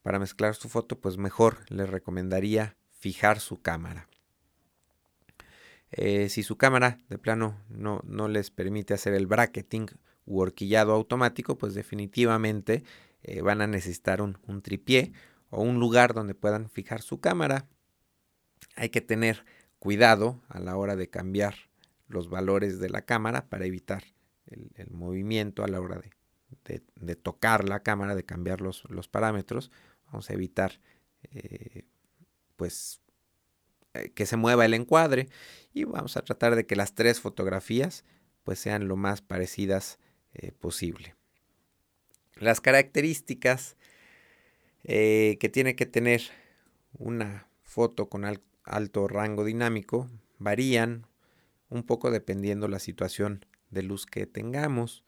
para 0.01 0.19
mezclar 0.19 0.55
su 0.55 0.69
foto, 0.69 0.99
pues 0.99 1.17
mejor 1.17 1.59
les 1.69 1.89
recomendaría 1.89 2.77
fijar 2.91 3.39
su 3.39 3.61
cámara. 3.61 4.07
Eh, 5.97 6.27
si 6.27 6.43
su 6.43 6.57
cámara 6.57 6.97
de 7.07 7.17
plano 7.17 7.57
no, 7.69 8.01
no, 8.03 8.27
les 8.27 8.51
permite 8.51 8.93
hacer 8.93 9.13
el 9.13 9.27
bracketing 9.27 9.85
u 10.25 10.41
horquillado 10.41 10.91
automático, 10.91 11.57
pues 11.57 11.73
definitivamente 11.73 12.83
eh, 13.23 13.41
van 13.41 13.61
a 13.61 13.67
necesitar 13.67 14.21
un, 14.21 14.37
un 14.45 14.61
tripié 14.61 15.13
o 15.49 15.61
un 15.61 15.79
lugar 15.79 16.13
donde 16.13 16.35
puedan 16.35 16.69
fijar 16.69 17.01
su 17.01 17.21
cámara. 17.21 17.69
Hay 18.75 18.89
que 18.89 18.99
tener 18.99 19.45
cuidado 19.79 20.41
a 20.49 20.59
la 20.59 20.75
hora 20.75 20.97
de 20.97 21.09
cambiar 21.09 21.55
los 22.09 22.29
valores 22.29 22.77
de 22.79 22.89
la 22.89 23.05
cámara 23.05 23.47
para 23.47 23.65
evitar 23.65 24.03
el, 24.47 24.91
movimiento 24.91 25.63
a 25.63 25.69
la 25.69 25.79
hora 25.79 26.01
de, 26.65 26.83
de, 26.95 27.15
tocar 27.15 27.69
la 27.69 27.83
cámara, 27.83 28.15
de 28.15 28.25
cambiar 28.25 28.59
los, 28.59 28.83
los 28.89 29.07
parámetros. 29.07 29.71
Vamos 30.07 30.29
a 30.29 30.33
evitar 30.33 30.81
eh, 31.31 31.85
pues 32.57 33.01
que 34.13 34.25
se 34.25 34.37
mueva 34.37 34.65
el 34.65 34.73
encuadre 34.73 35.29
y 35.73 35.83
vamos 35.83 36.17
a 36.17 36.23
tratar 36.23 36.55
de 36.55 36.65
que 36.65 36.75
las 36.75 36.95
tres 36.95 37.19
fotografías 37.19 38.05
pues 38.43 38.59
sean 38.59 38.87
lo 38.87 38.95
más 38.95 39.21
parecidas 39.21 39.99
eh, 40.33 40.51
posible. 40.51 41.15
Las 42.35 42.61
características 42.61 43.75
eh, 44.83 45.37
que 45.39 45.49
tiene 45.49 45.75
que 45.75 45.85
tener 45.85 46.21
una 46.93 47.47
foto 47.63 48.07
con 48.07 48.23
alto 48.63 49.07
rango 49.07 49.43
dinámico 49.43 50.09
varían 50.37 51.07
un 51.69 51.83
poco 51.83 52.11
dependiendo 52.11 52.67
la 52.67 52.79
situación 52.79 53.45
de 53.69 53.83
luz 53.83 54.05
que 54.05 54.27
tengamos. 54.27 55.03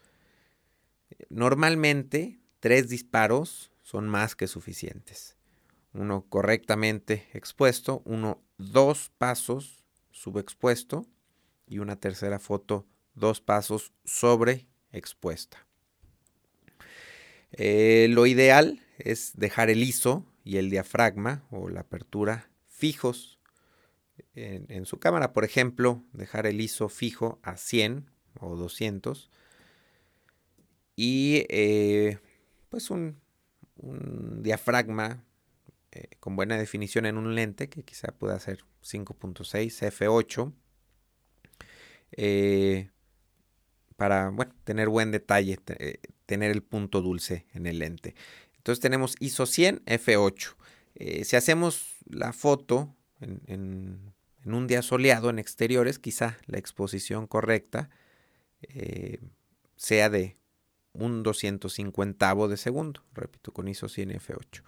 Normalmente 1.30 2.39
tres 2.60 2.89
disparos 2.89 3.71
son 3.84 4.10
más 4.10 4.36
que 4.36 4.47
suficientes 4.47 5.37
uno 5.98 6.26
correctamente 6.30 7.28
expuesto, 7.34 8.02
uno 8.06 8.42
dos 8.58 9.12
pasos 9.18 9.84
subexpuesto 10.12 11.08
y 11.68 11.80
una 11.80 11.96
tercera 11.96 12.40
foto 12.40 12.86
dos 13.16 13.42
pasos 13.42 13.92
sobre 14.06 14.68
expuesta. 14.92 15.66
Eh, 17.52 18.08
lo 18.10 18.26
ideal 18.26 18.80
es 19.00 19.32
dejar 19.36 19.70
el 19.70 19.84
ISO 19.84 20.26
y 20.44 20.58
el 20.58 20.70
diafragma 20.70 21.46
o 21.50 21.70
la 21.70 21.82
apertura 21.82 22.50
fijos 22.68 23.40
en, 24.36 24.86
su 24.86 25.00
cámara. 25.00 25.34
Por 25.34 25.44
ejemplo, 25.44 26.04
dejar 26.14 26.46
el 26.46 26.62
ISO 26.62 26.90
fijo 26.90 27.40
a 27.42 27.58
100 27.58 28.10
o 28.40 28.56
200 28.56 29.32
y 30.96 31.46
eh, 31.50 32.20
pues 32.70 32.92
un, 32.92 33.20
un 33.78 34.44
diafragma 34.44 35.27
eh, 35.98 36.10
con 36.20 36.36
buena 36.36 36.58
definición 36.58 37.08
en 37.08 37.18
un 37.18 37.34
lente 37.34 37.70
que 37.70 37.82
quizá 37.82 38.12
pueda 38.12 38.40
ser 38.40 38.60
5.6 38.84 39.92
f8 39.92 40.54
eh, 42.12 42.92
para 43.96 44.30
bueno, 44.30 44.54
tener 44.64 44.90
buen 44.90 45.10
detalle, 45.10 45.58
eh, 45.80 46.00
tener 46.28 46.52
el 46.52 46.62
punto 46.62 47.02
dulce 47.02 47.48
en 47.56 47.66
el 47.66 47.80
lente. 47.80 48.14
Entonces 48.58 48.80
tenemos 48.80 49.16
ISO 49.20 49.48
100 49.48 49.86
f8. 49.86 50.56
si 51.24 51.36
hacemos 51.36 51.96
la 52.06 52.32
foto 52.32 52.96
en, 53.20 53.42
en, 53.48 54.54
un 54.54 54.68
día 54.68 54.84
soleado 54.84 55.32
en 55.32 55.40
exteriores, 55.40 55.98
quizá 55.98 56.38
la 56.46 56.60
exposición 56.60 57.26
correcta 57.26 57.90
sea 59.76 60.10
de 60.10 60.38
un 60.94 61.24
250 61.24 62.36
de 62.48 62.58
segundo, 62.58 63.04
repito, 63.14 63.52
con 63.52 63.68
ISO 63.68 63.90
100 63.90 64.12
f8. 64.12 64.62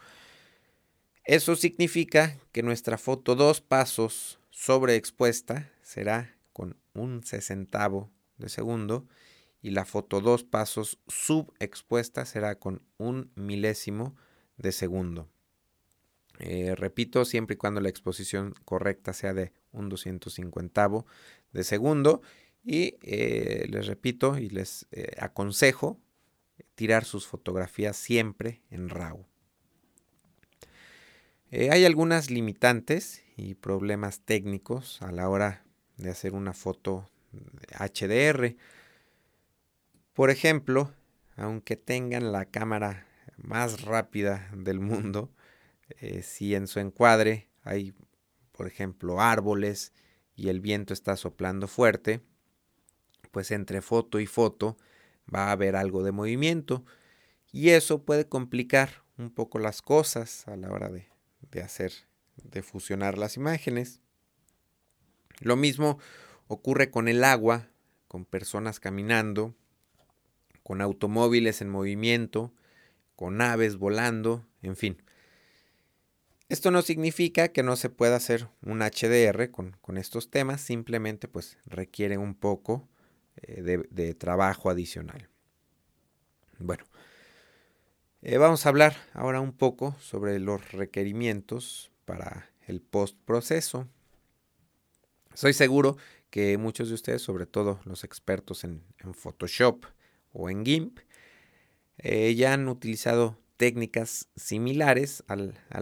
Eso 1.30 1.56
significa 1.56 2.40
que 2.52 2.64
nuestra 2.64 2.98
foto 2.98 3.36
dos 3.36 3.62
pasos 3.62 4.40
sobreexpuesta 4.50 5.72
será 5.84 6.36
con 6.54 6.76
un 6.96 7.24
sesentavo 7.24 8.10
de 8.40 8.50
segundo 8.50 9.08
y 9.62 9.70
la 9.70 9.86
foto 9.86 10.22
dos 10.22 10.44
pasos 10.44 10.98
subexpuesta 11.08 12.26
será 12.26 12.56
con 12.56 12.82
un 12.98 13.32
milésimo 13.36 14.16
de 14.58 14.72
segundo. 14.72 15.30
Eh, 16.40 16.74
repito, 16.76 17.24
siempre 17.26 17.54
y 17.54 17.58
cuando 17.58 17.80
la 17.80 17.90
exposición 17.90 18.56
correcta 18.66 19.14
sea 19.14 19.36
de 19.36 19.54
un 19.72 19.88
250 19.88 21.06
de 21.52 21.64
segundo. 21.64 22.24
Y 22.64 22.96
eh, 23.04 23.68
les 23.70 23.86
repito 23.86 24.40
y 24.40 24.50
les 24.50 24.88
eh, 24.90 25.16
aconsejo 25.20 26.02
tirar 26.74 27.06
sus 27.06 27.28
fotografías 27.28 27.98
siempre 27.98 28.64
en 28.72 28.90
RAW. 28.90 29.28
Eh, 31.52 31.72
hay 31.72 31.84
algunas 31.86 32.30
limitantes 32.30 33.24
y 33.36 33.56
problemas 33.56 34.20
técnicos 34.20 35.02
a 35.02 35.12
la 35.12 35.28
hora 35.30 35.64
de 35.98 36.12
hacer 36.12 36.34
una 36.34 36.54
foto 36.54 37.10
HDR. 37.80 38.56
Por 40.14 40.30
ejemplo, 40.30 40.94
aunque 41.36 41.76
tengan 41.76 42.32
la 42.32 42.46
cámara 42.46 43.08
más 43.38 43.82
rápida 43.82 44.48
del 44.54 44.80
mundo, 44.80 45.32
eh, 46.02 46.22
si 46.22 46.54
en 46.54 46.68
su 46.68 46.80
encuadre 46.80 47.50
hay, 47.64 47.96
por 48.52 48.68
ejemplo, 48.68 49.20
árboles 49.20 49.92
y 50.36 50.50
el 50.50 50.60
viento 50.60 50.94
está 50.94 51.16
soplando 51.16 51.68
fuerte, 51.68 52.22
pues 53.32 53.50
entre 53.50 53.82
foto 53.82 54.20
y 54.20 54.28
foto 54.28 54.78
va 55.34 55.48
a 55.48 55.52
haber 55.54 55.76
algo 55.76 56.04
de 56.04 56.12
movimiento 56.12 56.86
y 57.52 57.70
eso 57.70 58.04
puede 58.04 58.28
complicar 58.28 59.04
un 59.18 59.32
poco 59.32 59.58
las 59.58 59.82
cosas 59.82 60.48
a 60.48 60.56
la 60.56 60.72
hora 60.72 60.90
de, 60.90 61.08
de 61.52 61.62
hacer, 61.62 61.94
de 62.36 62.62
fusionar 62.62 63.18
las 63.18 63.38
imágenes. 63.38 64.02
Lo 65.40 65.56
mismo 65.56 66.00
ocurre 66.48 66.92
con 66.92 67.08
el 67.08 67.24
agua, 67.24 67.70
con 68.08 68.26
personas 68.26 68.80
caminando, 68.80 69.56
con 70.64 70.82
automóviles 70.82 71.62
en 71.62 71.70
movimiento, 71.70 72.54
con 73.16 73.42
aves 73.42 73.78
volando, 73.78 74.46
en 74.62 74.76
fin. 74.76 75.02
Esto 76.50 76.72
no 76.72 76.82
significa 76.82 77.50
que 77.50 77.62
no 77.62 77.76
se 77.76 77.92
pueda 77.92 78.16
hacer 78.16 78.48
un 78.64 78.80
HDR 78.80 79.52
con, 79.52 79.98
estos 79.98 80.32
temas, 80.32 80.62
simplemente 80.62 81.28
pues 81.28 81.60
requiere 81.66 82.18
un 82.18 82.34
poco 82.34 82.90
eh, 83.38 83.84
de, 83.90 84.14
trabajo 84.16 84.72
adicional. 84.72 85.30
Bueno, 86.58 86.86
eh, 88.22 88.38
vamos 88.38 88.66
a 88.66 88.70
hablar 88.70 88.96
ahora 89.14 89.40
un 89.40 89.54
poco 89.54 89.96
sobre 90.00 90.40
los 90.40 90.72
requerimientos 90.72 91.92
para 92.06 92.50
el 92.68 92.82
postproceso. 92.82 93.88
Soy 95.34 95.54
seguro 95.54 95.98
que 96.30 96.58
muchos 96.58 96.90
de 96.90 96.96
ustedes, 96.96 97.22
sobre 97.22 97.46
todo 97.46 97.80
los 97.86 98.04
expertos 98.04 98.64
en, 98.64 98.84
Photoshop 99.14 99.86
o 100.34 100.50
en 100.50 100.66
GIMP, 100.66 101.00
eh, 101.98 102.36
ya 102.36 102.54
han 102.54 102.68
utilizado 102.68 103.38
técnicas 103.58 104.30
similares 104.36 105.24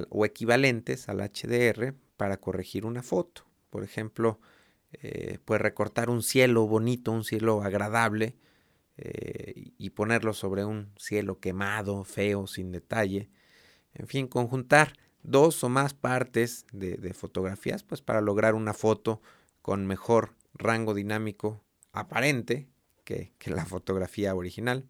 o 0.10 0.26
equivalentes 0.26 1.10
al 1.10 1.19
HDR 1.19 1.93
para 2.17 2.38
corregir 2.38 2.86
una 2.86 3.04
foto. 3.04 3.45
Por 3.69 3.84
ejemplo, 3.84 4.39
eh, 4.93 5.39
recortar 5.47 6.10
un 6.10 6.23
cielo 6.23 6.67
bonito, 6.67 7.12
un 7.12 7.23
cielo 7.23 7.62
agradable 7.62 8.36
eh, 8.98 9.74
y 9.78 9.90
ponerlo 9.92 10.34
sobre 10.34 10.66
un 10.66 10.92
cielo 10.98 11.40
quemado, 11.40 12.04
feo, 12.04 12.48
sin 12.48 12.72
detalle. 12.72 13.30
En 13.94 14.08
fin, 14.08 14.28
conjuntar 14.28 14.94
dos 15.24 15.64
o 15.64 15.70
más 15.70 15.94
partes 15.94 16.66
de, 16.72 17.14
fotografías 17.14 17.84
pues 17.84 18.02
para 18.02 18.22
lograr 18.22 18.56
una 18.56 18.74
foto 18.74 19.22
con 19.62 19.86
mejor 19.86 20.36
rango 20.54 20.94
dinámico 20.94 21.64
aparente 21.92 22.68
que 23.04 23.32
la 23.46 23.66
fotografía 23.66 24.36
original. 24.36 24.86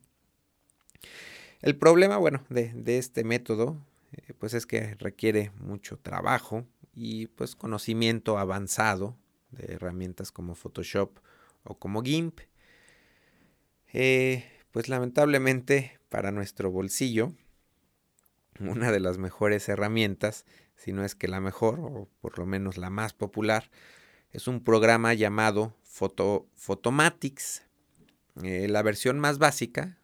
El 1.62 1.76
problema, 1.76 2.17
bueno, 2.17 2.43
de, 2.50 2.98
este 2.98 3.24
método, 3.24 3.78
eh, 4.12 4.34
pues 4.38 4.54
es 4.54 4.65
que 4.65 4.96
requiere 4.96 5.52
mucho 5.60 5.98
trabajo 5.98 6.65
y 6.93 7.28
pues 7.28 7.56
conocimiento 7.56 8.38
avanzado 8.38 9.17
de 9.52 9.74
herramientas 9.74 10.32
como 10.32 10.56
Photoshop 10.56 11.20
o 11.63 11.80
como 11.80 12.04
GIMP. 12.04 12.41
Eh, 13.93 14.45
pues 14.71 14.89
lamentablemente 14.89 16.00
para 16.10 16.32
nuestro 16.32 16.71
bolsillo, 16.71 17.34
una 18.60 18.91
de 18.91 19.00
las 19.00 19.17
mejores 19.17 19.67
herramientas, 19.69 20.45
si 20.76 20.91
no 20.93 21.04
es 21.04 21.15
que 21.15 21.28
la 21.28 21.41
mejor, 21.41 21.80
o 21.80 22.10
por 22.21 22.39
lo 22.39 22.45
menos 22.45 22.78
la 22.78 22.89
más 22.89 23.13
popular, 23.13 23.69
es 24.32 24.47
un 24.47 24.63
programa 24.63 25.13
llamado 25.13 25.76
Photo, 25.84 26.47
Photomatics. 26.56 27.63
Eh, 28.43 28.67
la 28.67 28.84
versión 28.84 29.19
más 29.19 29.39
básica 29.39 29.97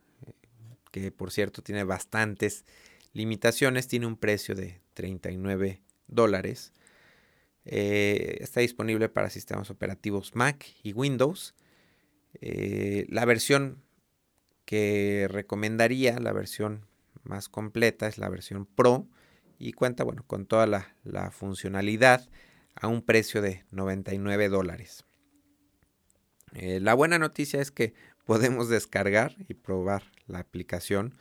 que 0.93 1.11
por 1.11 1.31
cierto 1.31 1.63
tiene 1.63 1.83
bastantes 1.83 2.65
limitaciones, 3.13 3.87
tiene 3.87 4.05
un 4.05 4.15
precio 4.15 4.53
de 4.53 4.79
39 4.93 5.81
dólares. 6.07 6.71
Eh, 7.65 8.37
está 8.41 8.59
disponible 8.59 9.09
para 9.09 9.31
sistemas 9.31 9.71
operativos 9.71 10.35
Mac 10.35 10.65
y 10.83 10.93
Windows. 10.93 11.55
Eh, 12.41 13.05
la 13.09 13.25
versión 13.25 13.83
que 14.65 15.27
recomendaría, 15.29 16.19
la 16.19 16.33
versión 16.33 16.85
más 17.23 17.49
completa, 17.49 18.07
es 18.07 18.17
la 18.17 18.29
versión 18.29 18.65
Pro 18.65 19.07
y 19.59 19.73
cuenta 19.73 20.03
bueno, 20.03 20.23
con 20.25 20.45
toda 20.45 20.67
la, 20.67 21.31
funcionalidad 21.31 22.27
a 22.75 22.87
un 22.87 23.01
precio 23.01 23.41
de 23.41 23.65
99 23.71 24.49
dólares. 24.49 25.05
Eh, 26.53 26.79
la 26.79 26.93
buena 26.93 27.19
noticia 27.19 27.61
es 27.61 27.71
que 27.71 27.93
podemos 28.25 28.69
descargar 28.69 29.35
y 29.47 29.53
probar 29.53 30.03
la 30.27 30.39
aplicación 30.39 31.15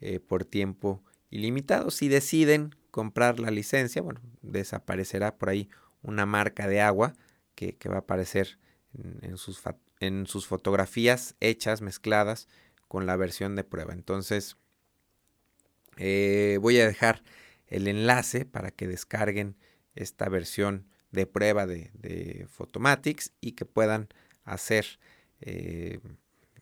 eh, 0.00 0.20
por 0.20 0.44
tiempo 0.44 1.02
ilimitado. 1.30 1.90
Si 1.90 2.08
deciden 2.08 2.74
comprar 2.90 3.38
la 3.40 3.50
licencia, 3.50 4.02
bueno, 4.02 4.20
desaparecerá 4.42 5.36
por 5.36 5.50
ahí 5.50 5.68
una 6.02 6.24
marca 6.24 6.68
de 6.68 6.80
agua 6.80 7.14
que, 7.54 7.76
va 7.88 7.96
a 7.96 8.00
aparecer 8.00 8.58
en, 9.22 9.36
sus, 9.36 9.60
en, 10.00 10.26
sus, 10.26 10.46
fotografías 10.46 11.34
hechas, 11.40 11.80
mezcladas 11.80 12.48
con 12.88 13.06
la 13.06 13.16
versión 13.16 13.56
de 13.56 13.64
prueba. 13.64 13.92
Entonces, 13.92 14.56
eh, 15.96 16.58
voy 16.60 16.78
a 16.78 16.86
dejar 16.86 17.22
el 17.66 17.88
enlace 17.88 18.44
para 18.44 18.70
que 18.70 18.86
descarguen 18.86 19.56
esta 19.94 20.28
versión 20.28 20.86
de 21.10 21.26
prueba 21.26 21.66
de, 21.66 21.90
de 21.94 22.46
Photomatics 22.48 23.32
y 23.40 23.52
que 23.52 23.64
puedan 23.64 24.08
hacer 24.44 24.98
eh, 25.40 26.00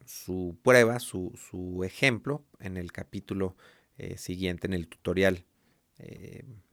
su 0.07 0.57
prueba, 0.63 1.01
su, 1.01 1.83
ejemplo 1.85 2.45
en 2.61 2.77
el 2.77 2.93
capítulo 2.93 3.57
eh, 3.99 4.17
siguiente, 4.19 4.67
en 4.67 4.75
el 4.75 4.89
tutorial, 4.89 5.45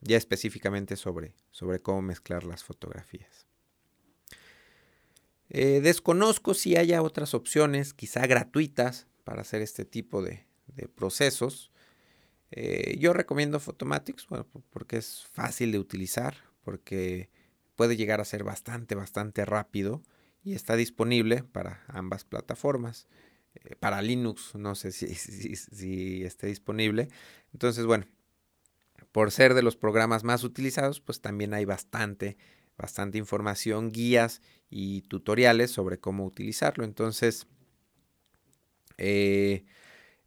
ya 0.01 0.17
específicamente 0.17 0.95
sobre, 0.95 1.35
sobre 1.51 1.79
cómo 1.79 2.01
mezclar 2.01 2.43
las 2.43 2.63
fotografías. 2.63 3.50
Eh, 5.51 5.81
desconozco 5.81 6.53
si 6.53 6.75
haya 6.75 7.03
otras 7.03 7.33
opciones, 7.33 7.93
quizá 7.93 8.25
gratuitas, 8.25 9.07
para 9.23 9.41
hacer 9.41 9.61
este 9.61 9.85
tipo 9.85 10.23
de, 10.23 10.45
procesos. 10.95 11.71
yo 12.97 13.13
recomiendo 13.13 13.59
Photomatics 13.59 14.25
porque 14.71 14.97
es 14.97 15.25
fácil 15.31 15.71
de 15.71 15.79
utilizar, 15.79 16.37
porque 16.63 17.29
puede 17.75 17.97
llegar 17.97 18.19
a 18.21 18.25
ser 18.25 18.43
bastante, 18.43 18.95
bastante 18.95 19.45
rápido 19.45 20.01
y 20.43 20.53
está 20.53 20.75
disponible 20.75 21.43
para 21.43 21.83
ambas 21.87 22.23
plataformas. 22.25 23.07
Eh, 23.55 23.75
para 23.75 24.01
Linux, 24.01 24.55
no 24.55 24.75
sé 24.75 24.91
si, 24.91 25.07
si, 25.15 26.23
esté 26.23 26.47
disponible. 26.47 27.09
Entonces, 27.53 27.85
bueno, 27.85 28.05
por 29.11 29.31
ser 29.31 29.53
de 29.53 29.63
los 29.63 29.75
programas 29.75 30.23
más 30.23 30.43
utilizados, 30.43 31.01
pues 31.01 31.21
también 31.21 31.53
hay 31.53 31.65
bastante, 31.65 32.37
bastante 32.81 33.17
información, 33.17 33.91
guías 33.91 34.41
y 34.69 35.01
tutoriales 35.03 35.71
sobre 35.71 35.99
cómo 35.99 36.25
utilizarlo. 36.25 36.83
Entonces, 36.83 37.47
eh, 38.97 39.65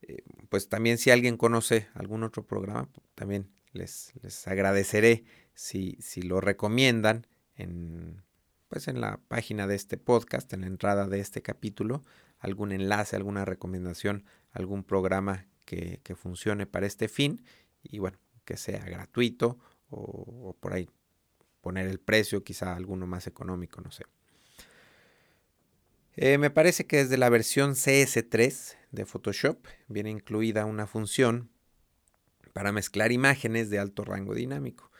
eh, 0.03 0.23
pues 0.49 0.69
también 0.69 0.99
si 0.99 1.11
alguien 1.11 1.37
conoce 1.37 1.89
algún 1.95 2.23
otro 2.23 2.47
programa, 2.47 2.89
también 3.15 3.51
les, 3.73 4.13
les 4.23 4.47
agradeceré 4.47 5.25
si, 5.55 5.97
si 6.01 6.23
lo 6.23 6.41
recomiendan 6.41 7.27
en, 7.57 8.23
pues 8.69 8.89
en 8.89 9.01
la 9.01 9.21
página 9.29 9.67
de 9.67 9.75
este 9.75 9.97
podcast, 9.97 10.53
en 10.53 10.63
la 10.63 10.67
entrada 10.69 11.07
de 11.09 11.21
este 11.21 11.43
capítulo, 11.43 12.03
algún 12.39 12.73
enlace, 12.73 13.17
alguna 13.17 13.45
recomendación, 13.45 14.25
algún 14.53 14.85
programa 14.85 15.47
que, 15.65 16.01
funcione 16.17 16.67
para 16.67 16.87
este 16.87 17.09
fin 17.09 17.43
y 17.83 17.99
bueno, 17.99 18.19
que 18.45 18.57
sea 18.57 18.85
gratuito 18.85 19.59
o, 19.91 20.57
por 20.61 20.75
ahí 20.75 20.89
poner 21.65 21.89
el 21.89 21.99
precio, 21.99 22.45
quizá 22.45 22.77
alguno 22.77 23.07
más 23.07 23.27
económico, 23.27 23.81
no 23.81 23.91
sé. 23.91 24.05
Eh, 26.15 26.37
me 26.37 26.51
parece 26.51 26.87
que 26.87 26.99
desde 26.99 27.17
la 27.17 27.31
versión 27.31 27.73
CS3 27.73 28.77
de 28.93 29.07
Photoshop 29.07 29.65
viene 29.89 30.11
incluida 30.11 30.67
una 30.67 30.87
función 30.87 31.49
para 32.53 32.71
mezclar 32.71 33.13
imágenes 33.13 33.71
de 33.71 33.79
alto 33.79 34.05
rango 34.05 34.35
dinámico. 34.35 34.91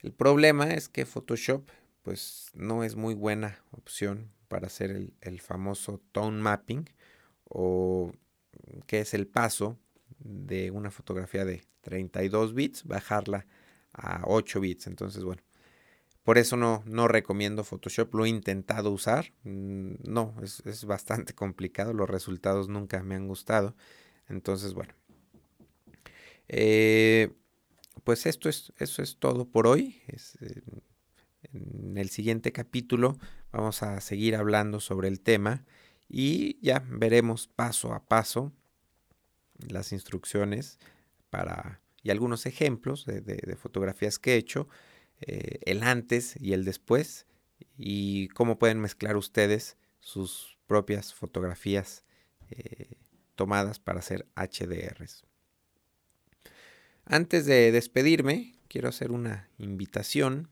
El 0.00 0.12
problema 0.12 0.70
es 0.70 0.88
que 0.88 1.04
Photoshop 1.04 1.68
pues 2.02 2.50
no 2.54 2.82
es 2.82 2.96
muy 2.96 3.12
buena 3.12 3.62
opción 3.70 4.32
para 4.48 4.68
hacer 4.68 5.12
el, 5.20 5.40
famoso 5.42 6.00
tone 6.12 6.40
mapping 6.40 6.88
o 7.44 8.10
que 8.86 9.00
es 9.00 9.12
el 9.12 9.26
paso 9.26 9.78
de 10.18 10.70
una 10.70 10.90
fotografía 10.90 11.44
de 11.44 11.62
32 11.82 12.54
bits, 12.54 12.84
bajarla 12.84 13.46
a 13.92 14.22
8 14.24 14.60
bits. 14.60 14.86
Entonces, 14.86 15.22
bueno, 15.24 15.42
por 16.22 16.38
eso 16.38 16.56
no, 16.56 16.82
no 16.86 17.08
recomiendo 17.08 17.64
Photoshop, 17.64 18.14
lo 18.14 18.24
he 18.24 18.28
intentado 18.28 18.90
usar, 18.90 19.32
mm, 19.44 19.94
no, 20.04 20.34
es, 20.42 20.84
bastante 20.84 21.34
complicado, 21.34 21.92
los 21.92 22.08
resultados 22.08 22.68
nunca 22.68 23.02
me 23.02 23.14
han 23.14 23.26
gustado. 23.26 23.74
Entonces, 24.28 24.74
bueno, 24.74 24.94
eh, 26.48 27.32
pues 28.04 28.26
esto 28.26 28.48
es, 28.48 28.72
eso 28.78 29.02
es 29.02 29.16
todo 29.18 29.48
por 29.48 29.66
hoy. 29.66 30.00
Eh, 30.08 30.60
en 31.52 31.96
el 31.96 32.10
siguiente 32.10 32.52
capítulo 32.52 33.18
vamos 33.50 33.82
a 33.82 34.00
seguir 34.00 34.36
hablando 34.36 34.78
sobre 34.78 35.08
el 35.08 35.20
tema 35.20 35.64
y 36.08 36.58
ya 36.60 36.84
veremos 36.86 37.48
paso 37.48 37.92
a 37.92 38.04
paso 38.06 38.52
las 39.68 39.92
instrucciones 39.92 40.78
para 41.30 41.80
y 42.02 42.10
algunos 42.10 42.46
ejemplos 42.46 43.04
de, 43.04 43.56
fotografías 43.56 44.18
que 44.18 44.34
he 44.34 44.36
hecho, 44.36 44.68
eh, 45.22 45.58
el 45.66 45.82
antes 45.82 46.34
y 46.40 46.54
el 46.54 46.64
después 46.64 47.26
y 47.76 48.28
cómo 48.28 48.58
pueden 48.58 48.80
mezclar 48.80 49.16
ustedes 49.16 49.76
sus 50.00 50.56
propias 50.66 51.12
fotografías 51.12 52.04
eh, 52.48 52.96
tomadas 53.34 53.78
para 53.78 53.98
hacer 53.98 54.26
HDRs. 54.34 55.26
Antes 57.04 57.44
de 57.44 57.70
despedirme, 57.70 58.54
quiero 58.68 58.88
hacer 58.88 59.10
una 59.10 59.50
invitación 59.58 60.48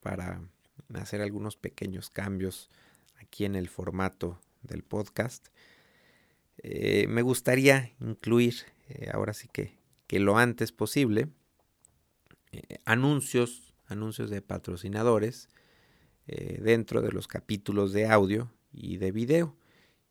para 0.00 0.42
hacer 0.92 1.22
algunos 1.22 1.56
pequeños 1.56 2.10
cambios 2.10 2.68
aquí 3.16 3.46
en 3.46 3.54
el 3.54 3.68
formato 3.68 4.38
del 4.62 4.82
podcast. 4.82 5.48
Eh, 6.58 7.06
me 7.08 7.22
gustaría 7.22 7.92
incluir, 8.00 8.54
ahora 9.12 9.32
sí 9.32 9.48
que, 9.50 9.78
que, 10.06 10.18
lo 10.18 10.36
antes 10.36 10.72
posible, 10.72 11.28
anuncios, 12.84 13.73
anuncios 13.94 14.30
de 14.30 14.42
patrocinadores 14.42 15.48
dentro 16.26 17.02
de 17.02 17.12
los 17.12 17.28
capítulos 17.28 17.92
de 17.92 18.06
audio 18.06 18.50
y 18.72 18.96
de 18.96 19.12
video. 19.12 19.56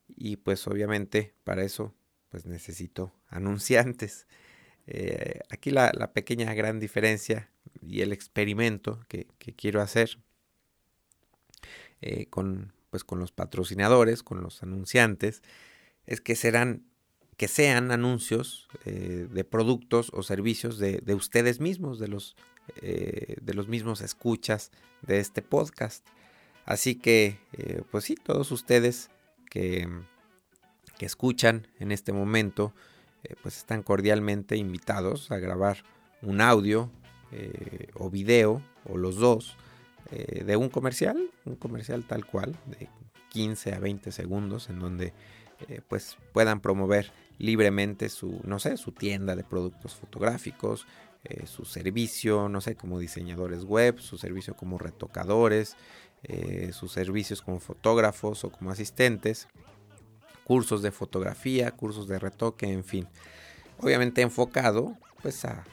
Y 0.08 0.38
pues 0.38 0.68
obviamente 0.68 1.34
para 1.44 1.64
eso 1.64 1.94
pues 2.34 2.48
necesito 2.48 3.14
anunciantes. 3.28 4.26
Eh, 4.88 5.40
aquí 5.50 5.70
la, 5.70 5.92
pequeña 6.14 6.52
gran 6.56 6.80
diferencia 6.80 7.52
y 7.80 8.02
el 8.02 8.12
experimento 8.12 9.00
que, 9.08 9.28
quiero 9.56 9.82
hacer 9.82 10.18
eh, 12.02 12.26
con, 12.32 12.74
pues 12.90 13.04
con 13.04 13.20
los 13.20 13.32
patrocinadores, 13.32 14.24
con 14.24 14.42
los 14.42 14.64
anunciantes, 14.64 15.44
es 16.08 16.22
que 16.22 16.36
serán 16.36 16.86
que 17.38 17.48
sean 17.48 17.92
anuncios 17.92 18.68
eh, 18.86 19.28
de 19.30 19.44
productos 19.44 20.12
o 20.14 20.22
servicios 20.22 20.78
de, 20.78 21.02
ustedes 21.16 21.60
mismos, 21.60 21.98
de 21.98 22.08
los, 22.08 22.36
de 22.82 23.54
los 23.54 23.68
mismos 23.68 24.02
escuchas 24.02 24.72
de 25.02 25.20
este 25.20 25.42
podcast. 25.42 26.06
Así 26.66 26.96
que, 26.96 27.40
pues 27.92 28.06
sí, 28.06 28.16
todos 28.16 28.52
ustedes 28.52 29.10
que, 29.50 29.88
que 30.98 31.06
escuchan 31.06 31.68
en 31.80 31.92
este 31.92 32.14
momento, 32.14 32.74
eh, 33.24 33.36
pues 33.42 33.58
están 33.58 33.84
cordialmente 33.84 34.58
invitados 34.58 35.32
a 35.32 35.38
grabar 35.38 35.78
un 36.22 36.42
audio 36.42 36.90
eh, 37.32 37.88
o 37.96 38.10
video 38.10 38.62
o 38.86 38.98
los 38.98 39.16
dos 39.16 39.56
eh, 40.12 40.44
de 40.44 40.56
un 40.56 40.70
comercial, 40.70 41.30
un 41.46 41.56
comercial 41.56 42.04
tal 42.06 42.26
cual, 42.26 42.56
de 42.66 42.90
15 43.30 43.74
a 43.74 43.80
20 43.80 44.12
segundos, 44.12 44.70
en 44.70 44.80
donde 44.80 45.14
pues 45.88 46.18
puedan 46.34 46.60
promover 46.60 47.14
libremente 47.38 48.10
su, 48.10 48.42
no 48.44 48.60
sé, 48.60 48.76
su 48.76 48.92
tienda 48.92 49.34
de 49.38 49.46
productos 49.46 49.96
fotográficos, 49.96 50.86
su 51.46 51.66
servicio, 51.66 52.50
no 52.50 52.60
sé, 52.62 52.76
como 52.76 53.00
diseñadores 53.00 53.64
web, 53.64 54.00
su 54.00 54.18
servicio 54.18 54.56
como 54.56 54.78
retocadores, 54.78 55.78
sus 56.72 56.92
servicios 56.92 57.42
como 57.42 57.60
fotógrafos 57.60 58.44
o 58.44 58.52
como 58.52 58.72
asistentes, 58.72 59.48
cursos 60.44 60.82
de 60.82 60.92
fotografía, 60.92 61.72
cursos 61.72 62.08
de 62.08 62.20
retoque, 62.20 62.72
en 62.72 62.84
fin. 62.84 63.08
Obviamente 63.80 64.22
enfocado 64.22 64.98
pues 65.22 65.46
a, 65.46 65.64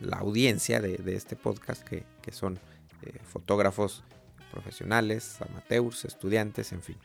la 0.00 0.18
audiencia 0.18 0.80
de, 0.80 1.00
este 1.14 1.34
podcast 1.34 1.82
que, 1.82 2.04
son 2.30 2.58
eh, 3.02 3.18
fotógrafos 3.22 4.04
profesionales, 4.52 5.40
amateurs, 5.40 6.04
estudiantes, 6.04 6.72
en 6.72 6.82
fin. 6.82 6.98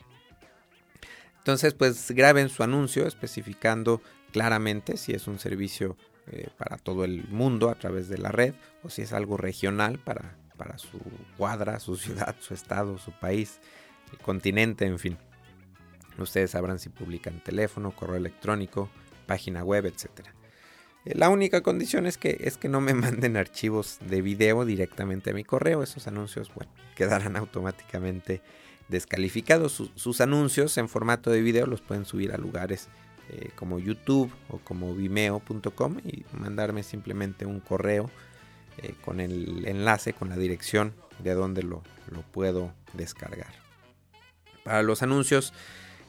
Entonces 1.37 1.73
pues 1.73 2.11
graben 2.11 2.49
su 2.49 2.63
anuncio 2.63 3.07
especificando 3.07 4.01
claramente 4.33 4.97
si 4.97 5.13
es 5.13 5.27
un 5.27 5.39
servicio 5.39 5.95
eh, 6.31 6.49
para 6.57 6.77
todo 6.77 7.03
el 7.03 7.27
mundo 7.29 7.69
a 7.69 7.75
través 7.75 8.09
de 8.09 8.17
la 8.17 8.31
red 8.31 8.53
o 8.83 8.89
si 8.89 9.01
es 9.01 9.13
algo 9.13 9.37
regional 9.37 9.99
para, 9.99 10.35
para 10.57 10.77
su 10.77 10.99
cuadra, 11.37 11.79
su 11.79 11.95
ciudad, 11.97 12.35
su 12.39 12.53
estado, 12.53 12.97
su 12.97 13.11
país, 13.11 13.59
el 14.11 14.19
continente, 14.19 14.85
en 14.85 14.99
fin. 14.99 15.17
Ustedes 16.17 16.51
sabrán 16.51 16.79
si 16.79 16.89
publican 16.89 17.41
teléfono, 17.43 17.95
correo 17.95 18.17
electrónico, 18.17 18.89
página 19.25 19.63
web, 19.63 19.85
etc. 19.85 20.27
Eh, 21.05 21.15
la 21.15 21.29
única 21.29 21.61
condición 21.61 22.05
es 22.05 22.17
que, 22.17 22.37
es 22.41 22.57
que 22.57 22.69
no 22.69 22.81
me 22.81 22.93
manden 22.95 23.37
archivos 23.37 23.99
de 24.01 24.21
video 24.21 24.65
directamente 24.65 25.31
a 25.31 25.33
mi 25.33 25.43
correo. 25.43 25.83
Esos 25.83 26.07
anuncios, 26.07 26.53
bueno, 26.53 26.71
quedarán 26.95 27.35
automáticamente 27.35 28.41
descalificados. 28.89 29.89
Sus, 29.95 30.21
anuncios 30.21 30.77
en 30.77 30.89
formato 30.89 31.31
de 31.31 31.41
video 31.41 31.65
los 31.65 31.81
pueden 31.81 32.05
subir 32.05 32.33
a 32.33 32.37
lugares 32.37 32.89
eh, 33.31 33.51
como 33.55 33.77
YouTube 33.77 34.31
o 34.47 34.57
como 34.57 34.95
vimeo.com 34.95 35.99
y 36.03 36.25
mandarme 36.33 36.81
simplemente 36.81 37.45
un 37.45 37.59
correo 37.59 38.09
eh, 38.79 38.95
con 39.05 39.19
el 39.19 39.67
enlace, 39.67 40.13
con 40.13 40.29
la 40.29 40.35
dirección 40.35 40.95
de 41.19 41.35
donde 41.35 41.61
lo, 41.61 41.83
lo 42.09 42.23
puedo 42.23 42.73
descargar. 42.93 43.53
Para 44.63 44.81
los 44.81 45.03
anuncios 45.03 45.53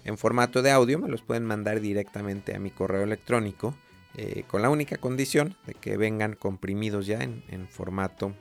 en 0.04 0.16
formato 0.16 0.62
de 0.62 0.70
audio, 0.70 0.98
me 0.98 1.08
los 1.08 1.20
pueden 1.20 1.44
mandar 1.44 1.80
directamente 1.80 2.56
a 2.56 2.58
mi 2.58 2.70
correo 2.70 3.02
electrónico, 3.02 3.74
eh, 4.16 4.44
con 4.46 4.62
la 4.62 4.70
única 4.70 4.96
condición 4.96 5.56
de 5.66 5.74
que 5.74 5.98
vengan 5.98 6.34
comprimidos 6.34 7.06
ya 7.06 7.22
en, 7.22 7.68
formato 7.68 8.34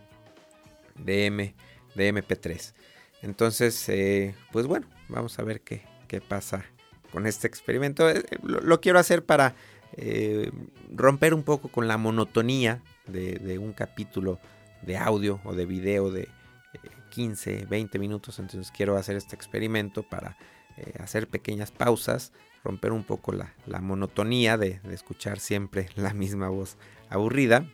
de, 0.96 1.26
M, 1.26 1.54
de 1.96 2.14
MP3. 2.14 2.74
Entonces, 3.24 3.92
pues 4.54 4.68
bueno, 4.68 4.88
vamos 5.10 5.38
a 5.38 5.44
ver 5.44 5.60
qué, 5.60 5.82
pasa 6.22 6.66
con 7.12 7.28
este 7.28 7.48
experimento. 7.48 8.10
Eh, 8.10 8.24
lo, 8.44 8.82
quiero 8.82 9.00
hacer 9.00 9.26
para 9.26 9.56
romper 10.96 11.34
un 11.34 11.44
poco 11.44 11.68
con 11.68 11.88
la 11.88 11.98
monotonía 11.98 12.82
de, 13.08 13.34
de, 13.34 13.58
un 13.58 13.74
capítulo 13.74 14.40
de 14.84 14.98
audio 14.98 15.42
o 15.44 15.54
de 15.54 15.66
video 15.66 16.10
de 16.10 16.30
15, 17.10 17.66
20 17.70 18.00
minutos. 18.00 18.40
Entonces 18.40 18.72
quiero 18.72 18.96
hacer 18.98 19.18
este 19.18 19.36
experimento 19.36 20.04
para 20.04 20.38
eh, 20.78 20.94
hacer 21.00 21.28
pequeñas 21.28 21.72
pausas, 21.72 22.32
romper 22.64 22.92
un 22.94 23.04
poco 23.04 23.34
la, 23.34 23.82
monotonía 23.82 24.58
de, 24.58 24.80
escuchar 24.92 25.40
siempre 25.40 25.90
la 25.96 26.14
misma 26.14 26.50
voz 26.50 26.78
aburrida. 27.10 27.66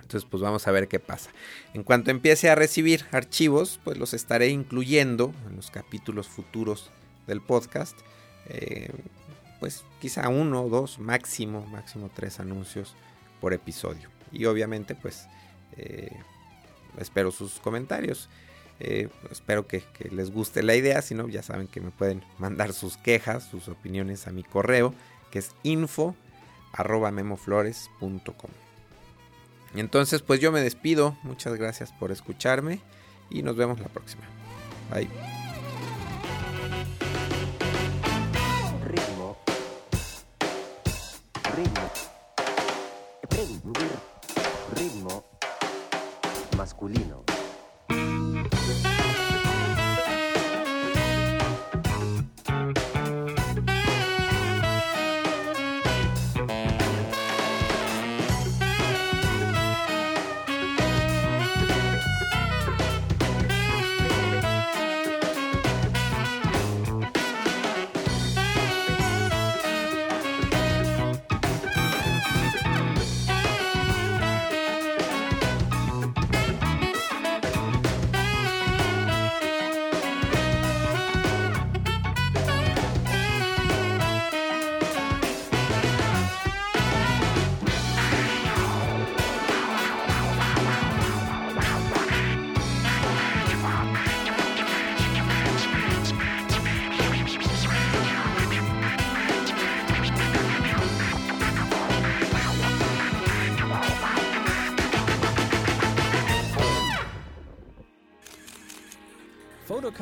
Entonces, 0.00 0.28
pues 0.30 0.42
vamos 0.42 0.68
a 0.68 0.72
ver 0.72 0.88
qué 0.88 1.00
pasa. 1.00 1.30
En 1.72 1.84
cuanto 1.84 2.10
empiece 2.10 2.50
a 2.50 2.54
recibir 2.54 3.06
archivos, 3.12 3.80
pues 3.82 3.96
los 3.96 4.12
estaré 4.12 4.48
incluyendo 4.48 5.32
en 5.48 5.56
los 5.56 5.70
capítulos 5.70 6.28
futuros 6.28 6.90
del 7.26 7.40
podcast. 7.40 7.98
Eh, 8.48 8.90
pues 9.60 9.84
quizá 10.00 10.28
uno 10.28 10.64
o 10.64 10.68
dos, 10.68 10.98
máximo, 10.98 11.64
máximo 11.66 12.10
tres 12.14 12.40
anuncios 12.40 12.94
por 13.40 13.52
episodio. 13.52 14.08
Y 14.32 14.46
obviamente, 14.46 14.94
pues 14.94 15.26
eh, 15.76 16.10
espero 16.98 17.30
sus 17.30 17.60
comentarios. 17.60 18.28
Eh, 18.80 19.08
espero 19.30 19.66
que, 19.68 19.84
les 20.10 20.32
guste 20.32 20.62
la 20.62 20.74
idea, 20.74 21.02
si 21.02 21.14
no, 21.14 21.28
ya 21.28 21.42
saben 21.42 21.68
que 21.68 21.80
me 21.80 21.90
pueden 21.90 22.24
mandar 22.38 22.72
sus 22.72 22.96
quejas, 22.96 23.44
sus 23.44 23.68
opiniones 23.68 24.26
a 24.26 24.32
mi 24.32 24.42
correo, 24.42 24.94
que 25.30 25.38
es 25.38 25.52
info 25.62 26.16
memoflores.com. 27.12 28.50
Entonces, 29.74 30.22
pues 30.22 30.40
yo 30.40 30.52
me 30.52 30.60
despido, 30.60 31.16
muchas 31.22 31.54
gracias 31.54 31.92
por 31.92 32.10
escucharme 32.10 32.80
y 33.30 33.42
nos 33.42 33.56
vemos 33.56 33.78
la 33.78 33.88
próxima. 33.88 34.24
Bye. 34.92 35.41
Greenwood. 41.62 42.11